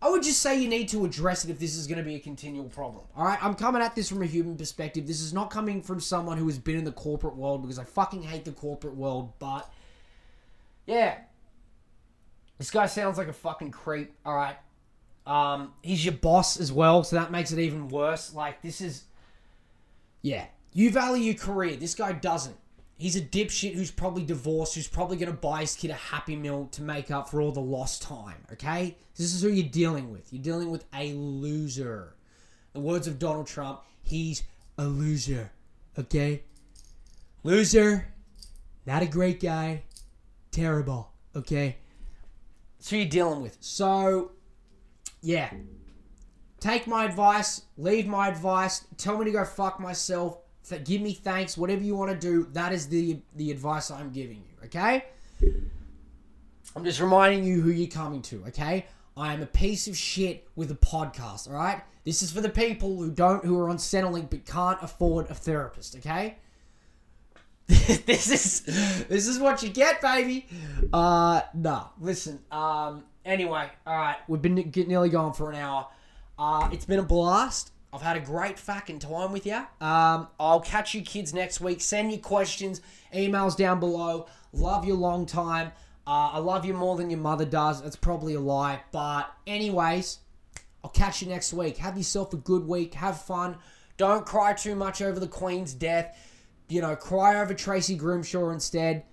[0.00, 2.14] I would just say you need to address it if this is going to be
[2.14, 3.04] a continual problem.
[3.16, 5.06] All right, I'm coming at this from a human perspective.
[5.06, 7.84] This is not coming from someone who has been in the corporate world because I
[7.84, 9.32] fucking hate the corporate world.
[9.40, 9.68] But
[10.86, 11.18] yeah,
[12.58, 14.14] this guy sounds like a fucking creep.
[14.24, 14.56] All right,
[15.26, 18.32] um, he's your boss as well, so that makes it even worse.
[18.32, 19.02] Like this is,
[20.22, 21.74] yeah, you value your career.
[21.74, 22.56] This guy doesn't.
[22.98, 26.34] He's a dipshit who's probably divorced, who's probably going to buy his kid a Happy
[26.34, 28.96] Meal to make up for all the lost time, okay?
[29.16, 30.32] This is who you're dealing with.
[30.32, 32.16] You're dealing with a loser.
[32.72, 34.42] The words of Donald Trump, he's
[34.76, 35.52] a loser,
[35.96, 36.42] okay?
[37.44, 38.12] Loser,
[38.84, 39.84] not a great guy,
[40.50, 41.76] terrible, okay?
[42.90, 43.58] Who you're dealing with.
[43.60, 44.32] So,
[45.22, 45.52] yeah.
[46.58, 50.38] Take my advice, leave my advice, tell me to go fuck myself
[50.68, 52.48] th- give me thanks, whatever you want to do.
[52.52, 54.66] That is the the advice I'm giving you.
[54.66, 55.04] Okay.
[56.76, 58.44] I'm just reminding you who you're coming to.
[58.48, 58.86] Okay.
[59.16, 61.48] I am a piece of shit with a podcast.
[61.48, 61.82] All right.
[62.04, 65.34] This is for the people who don't who are on Centrelink but can't afford a
[65.34, 65.96] therapist.
[65.96, 66.36] Okay.
[67.68, 70.46] this is this is what you get, baby.
[70.92, 71.88] Uh, nah.
[72.00, 72.40] Listen.
[72.50, 73.04] Um.
[73.24, 74.16] Anyway, all right.
[74.26, 75.88] We've been nearly gone for an hour.
[76.38, 77.72] Uh, it's been a blast.
[77.92, 79.64] I've had a great fucking time with you.
[79.80, 81.80] Um, I'll catch you kids next week.
[81.80, 82.82] Send your questions,
[83.14, 84.26] emails down below.
[84.52, 85.72] Love you long time.
[86.06, 87.82] Uh, I love you more than your mother does.
[87.82, 88.80] That's probably a lie.
[88.92, 90.18] But, anyways,
[90.82, 91.78] I'll catch you next week.
[91.78, 92.94] Have yourself a good week.
[92.94, 93.56] Have fun.
[93.96, 96.16] Don't cry too much over the Queen's death.
[96.68, 99.04] You know, cry over Tracy Grimshaw instead.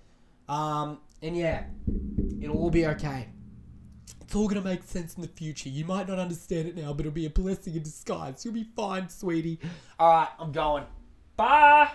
[0.48, 1.64] Um, and yeah,
[2.40, 3.28] it'll all be okay.
[4.36, 5.70] All gonna make sense in the future.
[5.70, 8.44] You might not understand it now, but it'll be a blessing in disguise.
[8.44, 9.58] You'll be fine, sweetie.
[9.98, 10.84] Alright, I'm going.
[11.38, 11.90] Bye!